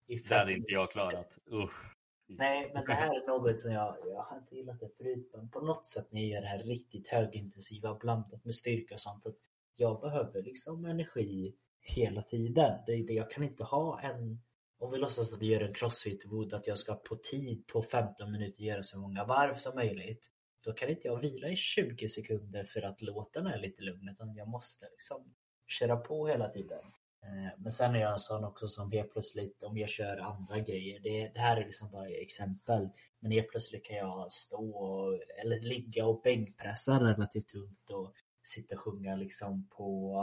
[0.07, 1.39] Det hade inte jag klarat.
[1.51, 1.95] Usch.
[2.27, 5.31] Nej, men det här är något som jag, jag har inte gillat det förut.
[5.33, 9.01] Men på något sätt när jag gör det här riktigt högintensiva blandat med styrka och
[9.01, 9.25] sånt.
[9.25, 9.35] Att
[9.75, 12.79] jag behöver liksom energi hela tiden.
[12.85, 14.41] Det, det, jag kan inte ha en...
[14.81, 17.83] Om vi låtsas att jag gör en crossfit wood att jag ska på tid på
[17.83, 20.27] 15 minuter göra så många varv som möjligt.
[20.63, 24.09] Då kan inte jag vila i 20 sekunder för att låten är lite lugn.
[24.09, 25.33] Utan jag måste liksom
[25.67, 26.79] köra på hela tiden.
[27.23, 30.59] Eh, men sen är jag en sån också som helt plötsligt, om jag kör andra
[30.59, 32.89] grejer, det, det här är liksom bara exempel.
[33.19, 38.13] Men helt plötsligt kan jag stå och, eller ligga och bänkpressa relativt tungt och
[38.43, 40.15] sitta och sjunga liksom på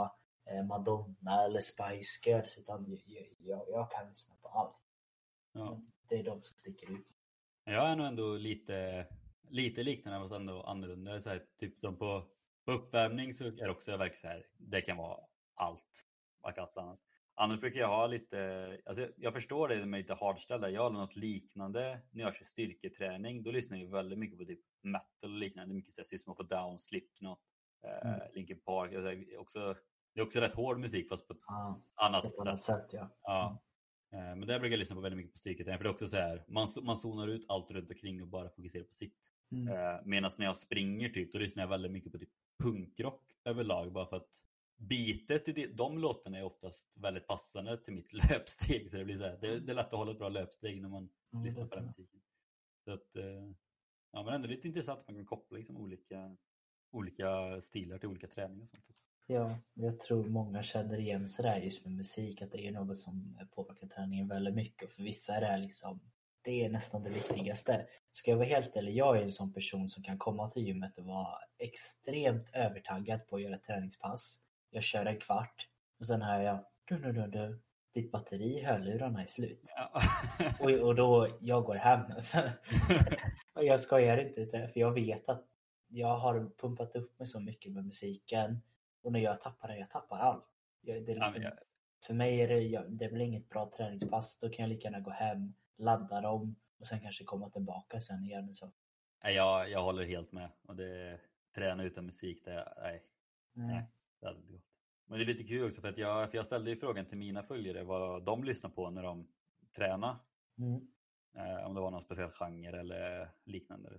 [0.67, 2.57] Madonna eller Spice Girls.
[2.57, 4.75] Utan jag, jag, jag kan lyssna på allt.
[5.53, 5.81] Ja.
[6.09, 7.07] Det är de som sticker ut.
[7.63, 9.07] Jag är nog ändå lite,
[9.49, 11.21] lite liknande fast ändå annorlunda.
[11.21, 12.27] Så här, typ som på,
[12.65, 15.19] på uppvärmning så är det också verkligen så här, det kan vara
[15.53, 16.05] allt.
[16.77, 16.99] annat.
[17.35, 20.69] Annars brukar jag ha lite, alltså jag- jag förstår det med lite hardställda.
[20.69, 23.43] Jag har något liknande när jag kör styrketräning.
[23.43, 25.73] Då lyssnar jag väldigt mycket på typ metal och liknande.
[25.75, 27.39] Mycket System of a Down, Slipknot,
[27.83, 28.19] eh, Mm.
[28.33, 28.93] Linkin Park.
[28.93, 29.75] Alltså, också,
[30.13, 32.59] det är också rätt hård musik fast på ett Ja, annat sätt.
[32.59, 33.09] sätt ja.
[33.21, 33.61] Ja.
[34.11, 36.07] Eh, Men där brukar jag lyssna på väldigt mycket på styrketräning för det är också
[36.07, 39.29] så här, man, man zonar ut allt runt omkring och bara fokuserar på sitt.
[39.51, 39.67] Mm.
[39.67, 42.29] Eh, Medan när jag springer typ, då lyssnar jag väldigt mycket på typ
[42.63, 44.43] punkrock överlag bara för att
[44.77, 48.91] bitet i de, låtarna är oftast väldigt passande till mitt löpsteg.
[48.91, 50.89] Så det, blir så här, det, det är lätt att hålla ett bra löpsteg när
[50.89, 52.21] man Mm, lyssnar på den musiken.
[52.85, 53.51] Så att, eh,
[54.11, 56.37] ja, men ändå lite intressant att man kan koppla liksom olika,
[56.91, 58.97] olika stilar till olika träningar och sånt.
[59.31, 62.97] Ja, jag tror många känner igen sig där just med musik, att det är något
[62.97, 64.83] som påverkar träningen väldigt mycket.
[64.83, 65.99] Och för vissa är det liksom,
[66.41, 67.85] det är nästan det viktigaste.
[68.11, 70.97] Ska jag vara helt ärlig, jag är en sån person som kan komma till gymmet
[70.97, 74.39] och vara extremt övertaggad på att göra ett träningspass.
[74.69, 75.67] Jag kör en kvart
[75.99, 77.61] och sen hör jag du, du, du, du,
[77.93, 79.73] ditt batteri i hörlurarna är slut.
[79.75, 80.01] Ja.
[80.59, 82.01] Och, och då, jag går hem.
[83.53, 85.45] och jag skojar inte, för jag vet att
[85.87, 88.61] jag har pumpat upp mig så mycket med musiken.
[89.01, 90.45] Och när jag tappar det, jag tappar allt.
[90.81, 91.59] Jag, det är Ja, liksom, men jag-
[92.07, 94.37] För mig är det, jag, det blir inget bra träningspass.
[94.39, 98.23] Då kan jag lika gärna gå hem, ladda dem och sen kanske komma tillbaka sen
[98.23, 98.53] igen.
[98.53, 98.71] Så.
[99.23, 100.49] Nej, jag, jag håller helt med.
[100.67, 101.19] Och det,
[101.55, 103.03] träna utan musik, det, nej,
[103.55, 103.83] Mm.
[104.19, 104.63] det hade inte gått.
[105.05, 107.17] Men det är lite kul också för att jag, för jag ställde ju frågan till
[107.17, 109.27] mina följare vad de lyssnar på när de
[109.75, 110.15] tränar.
[110.57, 110.87] Mm.
[111.37, 113.89] Eh, om det var någon speciell genre eller liknande.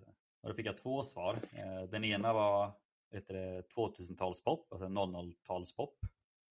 [0.42, 1.34] Och då fick jag två svar.
[1.58, 2.72] Eh, den ena var
[3.16, 5.98] heter det, 2000-talspop, alltså 00-talspop.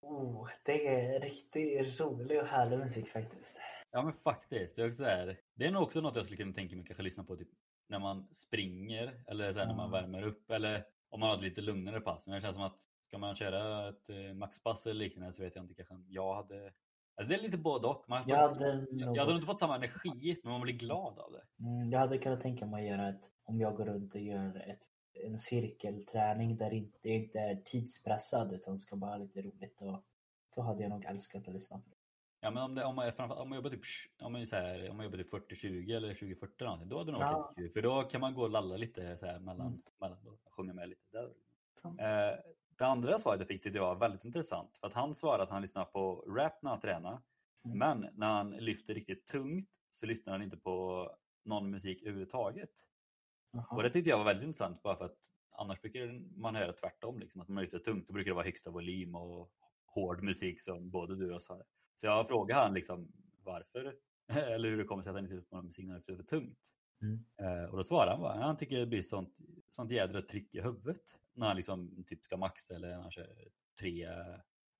[0.02, 3.60] Oh, det är riktigt rolig och härlig musik faktiskt.
[3.90, 6.36] Ja men faktiskt, det är, också så här, det är nog också något jag skulle
[6.36, 7.48] kunna tänka mig kanske lyssna på typ
[7.88, 10.00] när man springer eller så här, när man Ja.
[10.00, 12.26] värmer upp eller om man har ett lite lugnare pass.
[12.26, 15.56] Men det känns som att ska man köra ett eh, maxpass eller liknande så vet
[15.56, 16.64] jag inte kanske jag hade
[17.16, 18.04] alltså det är lite både och.
[18.08, 21.32] Man Jag hade, jag, jag hade inte fått samma energi men man blir glad av
[21.32, 21.64] det.
[21.66, 24.56] Mm, jag hade kunnat tänka mig att göra ett, om jag går runt och gör
[24.70, 24.80] ett,
[25.14, 29.82] en cirkelträning där inte, jag inte är tidspressad utan ska bara ha lite roligt.
[29.82, 30.04] Och,
[30.56, 31.96] då hade jag nog älskat att lyssna på det.
[32.40, 33.80] Ja men om, det, om, man, om man jobbar typ
[34.22, 37.12] om man, så här, om man jobbar typ 40-20 eller 20-40 eller någonting, då hade
[37.12, 37.48] det nog varit Ja.
[37.56, 37.72] lite kul.
[37.72, 39.82] För då kan man gå och lalla lite så här mellan, Mm.
[40.00, 41.00] mellan och sjunga med lite.
[41.12, 41.24] Där.
[41.84, 42.38] Eh,
[42.78, 44.76] det andra svaret jag fick jag var väldigt intressant.
[44.78, 47.22] För att han svarade att han lyssnar på rap när han tränar.
[47.64, 47.78] Mm.
[47.78, 51.08] Men när han lyfter riktigt tungt så lyssnar han inte på
[51.44, 52.70] någon musik överhuvudtaget.
[53.52, 53.76] Jaha.
[53.76, 55.18] Och det tyckte jag var väldigt intressant bara för att
[55.50, 57.18] annars brukar man höra tvärtom.
[57.18, 59.52] Liksom, att man lyfter tungt, då brukar det vara högsta volym och
[59.84, 61.62] hård musik som både du och jag sa.
[61.96, 63.12] Så jag frågade han liksom
[63.44, 63.94] varför,
[64.32, 66.74] eller hur det kommer sig att han inte någon musik när det är för tungt.
[67.02, 67.24] Mm.
[67.42, 69.38] Eh, och då svarade han bara, han tycker det blir sånt,
[69.70, 71.02] sånt jädra tryck i huvudet
[71.34, 73.28] när han liksom typ ska maxa eller när han kör
[73.80, 74.08] tre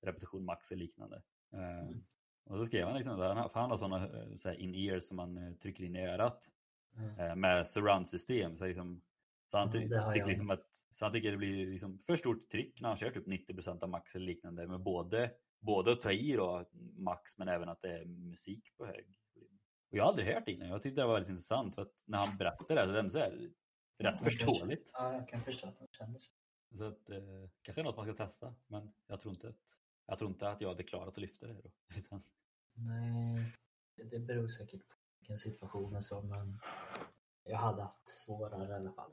[0.01, 1.21] repetition max eller liknande.
[1.53, 2.03] Eh, Mm.
[2.43, 5.57] Och så skrev han liksom, för han har sådana eh, så här in-ears som man
[5.57, 6.49] trycker in i örat
[6.97, 7.39] Mm.
[7.39, 8.57] med surround-system.
[8.57, 9.01] Så, liksom,
[9.47, 12.81] så, han, Mm, tycker liksom att, så han tycker det blir liksom för stort tryck
[12.81, 14.67] när han kör typ 90% av max eller liknande.
[14.67, 18.85] Med både, både att ta i då max men även att det är musik på
[18.85, 19.05] hög.
[19.91, 20.67] Och jag har aldrig hört det innan.
[20.67, 22.99] Jag tyckte det var väldigt intressant för att när han berättade det så är det
[22.99, 23.51] ändå så här,
[23.97, 24.91] rätt förståeligt.
[24.93, 26.31] Ja, jag kan förstå att han känner så.
[26.77, 28.55] Så att, eh, kanske något man ska testa.
[28.67, 29.55] Men jag tror inte att
[30.05, 31.71] jag, tror inte att jag hade klarat att lyfta det då.
[31.97, 32.23] Utan,
[32.73, 33.53] Nej,
[33.95, 34.95] det beror säkert på
[35.31, 36.59] vilken situation och så, men
[37.43, 39.11] jag hade haft svårare i alla fall.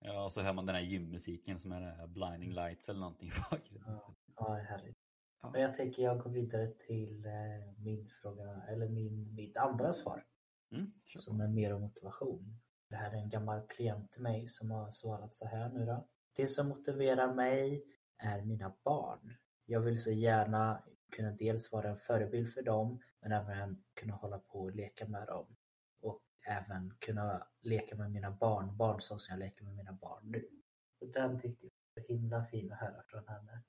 [0.00, 3.32] ja, så hör man den här gymmusiken som är här blinding lights eller någonting i
[3.50, 3.92] bakgrunden.
[3.92, 4.96] Ja, ja härligt.
[5.42, 5.50] Ja.
[5.50, 7.32] Men jag tänker jag går vidare till eh,
[7.78, 10.24] min fråga, eller min, mitt andra svar.
[10.72, 11.18] Mm, på.
[11.18, 12.60] som är mer om motivation.
[12.88, 16.08] Det här är en gammal klient till mig som har svarat så här nu då.
[16.36, 17.84] Det som motiverar mig
[18.18, 19.36] är mina barn.
[19.66, 20.82] Jag vill så gärna
[21.16, 25.26] kunna dels vara en förebild för dem men även kunna hålla på och leka med
[25.26, 25.55] dem.
[26.48, 30.48] Även kunna leka med mina barnbarn så som jag leker med mina barn nu.
[31.00, 33.62] Och den tyckte jag var så himla fin att höra från henne.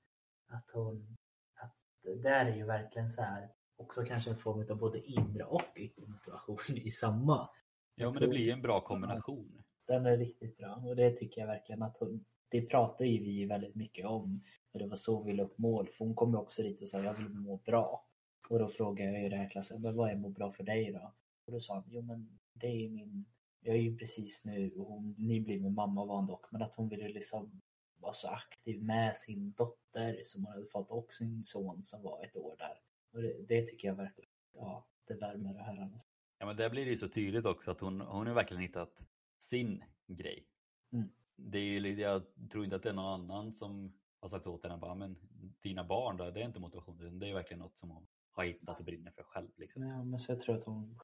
[0.48, 1.18] Att hon,
[1.56, 5.44] att det där är ju verkligen så här också kanske en form av både inre
[5.44, 7.50] och yttre motivation i samma.
[7.96, 9.64] Ja, men det blir en bra kombination.
[9.88, 13.46] Den är riktigt bra och det tycker jag verkligen att hon, det pratar ju vi
[13.46, 14.44] väldigt mycket om.
[14.72, 16.90] Och det var så vi la upp mål, för hon kom ju också dit och
[16.90, 18.06] sa jag vill må bra.
[18.50, 20.92] Och då frågade jag ju det här klassen, men vad är må bra för dig
[20.92, 21.14] då?
[21.46, 23.26] Och då sa hon, jo men det är min,
[23.60, 27.10] jag är ju precis nu, hon nybliven mamma var hon dock, men att hon ville
[27.10, 27.62] liksom
[28.00, 32.26] vara så aktiv med sin dotter som hon hade fått och sin son som var
[32.26, 32.80] ett år där.
[33.12, 35.92] Och det, det tycker jag verkligen, ja, det värmer att höra.
[36.40, 39.02] Ja, men där blir det ju så tydligt också att hon, hon har verkligen hittat
[39.40, 40.48] sin grej.
[40.92, 41.10] Mm.
[41.36, 44.64] Det är ju, jag tror inte att det är någon annan som har sagt åt
[44.64, 45.16] henne bara, men
[45.62, 48.08] dina barn då, det är inte motivation, det är verkligen något som hon
[48.38, 49.50] har hittat och brinner för själv.
[49.56, 49.84] Liksom.
[49.84, 51.00] Ja, men så jag tror att hon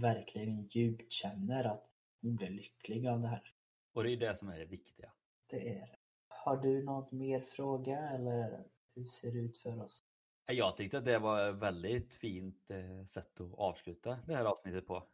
[0.00, 1.90] verkligen djupt känner att
[2.22, 3.52] hon blir lycklig av det här.
[3.92, 5.12] Och det är det som är det viktiga.
[5.46, 5.96] Det är det.
[6.28, 8.64] Har du någon mer fråga eller
[8.94, 10.04] hur ser det ut för oss?
[10.46, 14.86] Jag tyckte att det var ett väldigt fint eh, sätt att avsluta det här avsnittet
[14.86, 15.08] på.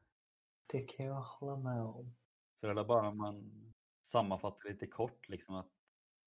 [0.66, 2.14] Det kan jag hålla med om.
[2.60, 3.72] Så det är bara om man
[4.02, 5.70] sammanfattar lite kort liksom att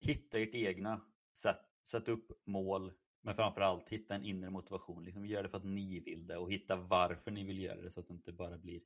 [0.01, 1.01] hitta ert egna
[1.37, 2.93] sätt, sätt upp mål
[3.25, 5.03] men framförallt hitta en inre motivation.
[5.03, 7.91] Liksom gör det för att ni vill det och hitta varför ni vill göra det
[7.91, 8.81] så att det inte bara blir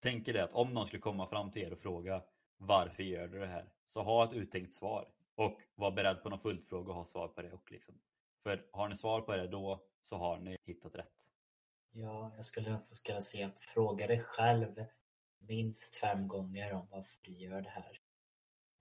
[0.00, 2.22] Tänk er det att om någon skulle komma fram till er och fråga
[2.56, 3.72] varför gör du det här?
[3.88, 7.42] Så ha ett uttänkt svar och var beredd på någon följdfråga och ha svar på
[7.42, 7.52] det.
[7.52, 7.94] Och liksom.
[8.42, 11.28] För har ni svar på det då så har ni hittat rätt.
[11.92, 14.84] Ja, jag skulle nästan kunna säga att fråga dig själv
[15.38, 18.01] minst fem gånger om varför du gör det här.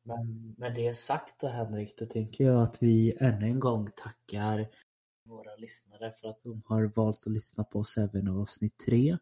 [0.03, 4.67] Men med det sagt då Henrik, då tänker jag att vi ännu en gång tackar
[5.23, 9.17] våra lyssnare för att de har valt att lyssna på oss även av avsnitt tre.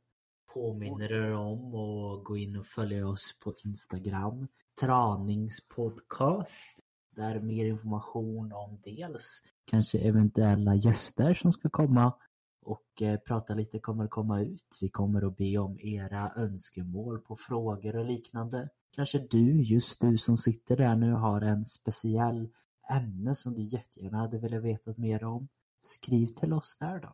[0.54, 4.48] Påminner er om att gå in och följa oss på Instagram,
[4.80, 6.80] Traningspodcast,
[7.16, 12.14] där mer information om dels kanske eventuella gäster som ska komma
[12.62, 14.78] och eh, prata lite kommer att komma ut.
[14.82, 18.70] Vi kommer att be om era önskemål på frågor och liknande.
[18.92, 22.50] Kanske du, just du som sitter där nu, har en speciell
[22.92, 25.48] ämne som du jättegärna hade velat veta mer om.
[25.82, 27.14] Skriv till oss där då.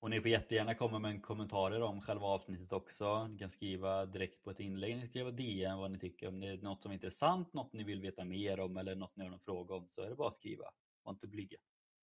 [0.00, 3.26] Och ni får jättegärna komma med kommentarer om själva avsnittet också.
[3.26, 6.28] Ni kan skriva direkt på ett inlägg, ni kan skriva DM vad ni tycker.
[6.28, 9.16] Om det är något som är intressant, något ni vill veta mer om eller något
[9.16, 10.64] ni har någon fråga om så är det bara att skriva.
[11.02, 11.56] Var inte blyga.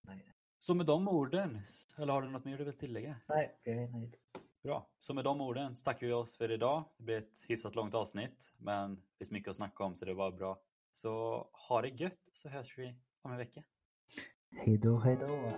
[0.07, 0.25] Nej,
[0.59, 1.59] Så med de orden,
[1.97, 3.15] eller har du något mer du vill tillägga?
[3.27, 4.15] nej jag är nöjd.
[4.63, 4.89] Bra.
[4.99, 6.83] Så med de orden så tackar vi oss för idag.
[6.97, 10.13] Det blir ett hyfsat långt avsnitt men det finns mycket att snacka om så det
[10.13, 10.61] var bra.
[10.91, 13.63] Så ha det gött så hörs vi om en vecka.
[14.65, 15.53] Hejdå, hejdå.